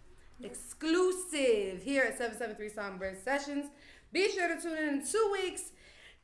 [0.44, 3.68] Exclusive here at 773 Songbird Sessions.
[4.12, 5.72] Be sure to tune in in two weeks.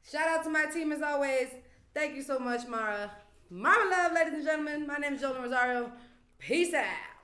[0.10, 1.48] Shout out to my team as always.
[1.94, 3.12] Thank you so much, Mara.
[3.50, 4.88] Mama Love, ladies and gentlemen.
[4.88, 5.92] My name is Jolin Rosario.
[6.40, 7.17] Peace out.